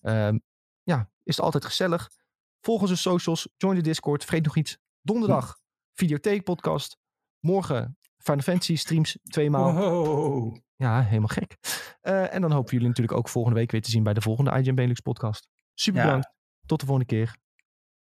[0.00, 0.38] Ehm,
[0.82, 2.10] ja, is het altijd gezellig.
[2.60, 3.48] Volg onze socials.
[3.56, 4.24] Join de Discord.
[4.24, 4.78] Vergeet nog iets.
[5.02, 5.58] Donderdag
[5.92, 6.98] Videotheek podcast.
[7.40, 9.74] Morgen Final Fantasy streams tweemaal.
[9.74, 10.56] Wow.
[10.76, 11.56] Ja, helemaal gek.
[12.00, 14.20] Eh, en dan hopen we jullie natuurlijk ook volgende week weer te zien bij de
[14.20, 15.48] volgende IGN Benelux podcast.
[15.74, 16.06] Super Ja.
[16.06, 16.32] bedankt.
[16.66, 17.36] Tot de volgende keer.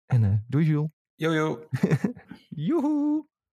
[0.06, 0.90] En eh doei Jules.
[1.16, 1.60] Yo.
[2.50, 3.28] Joehoe.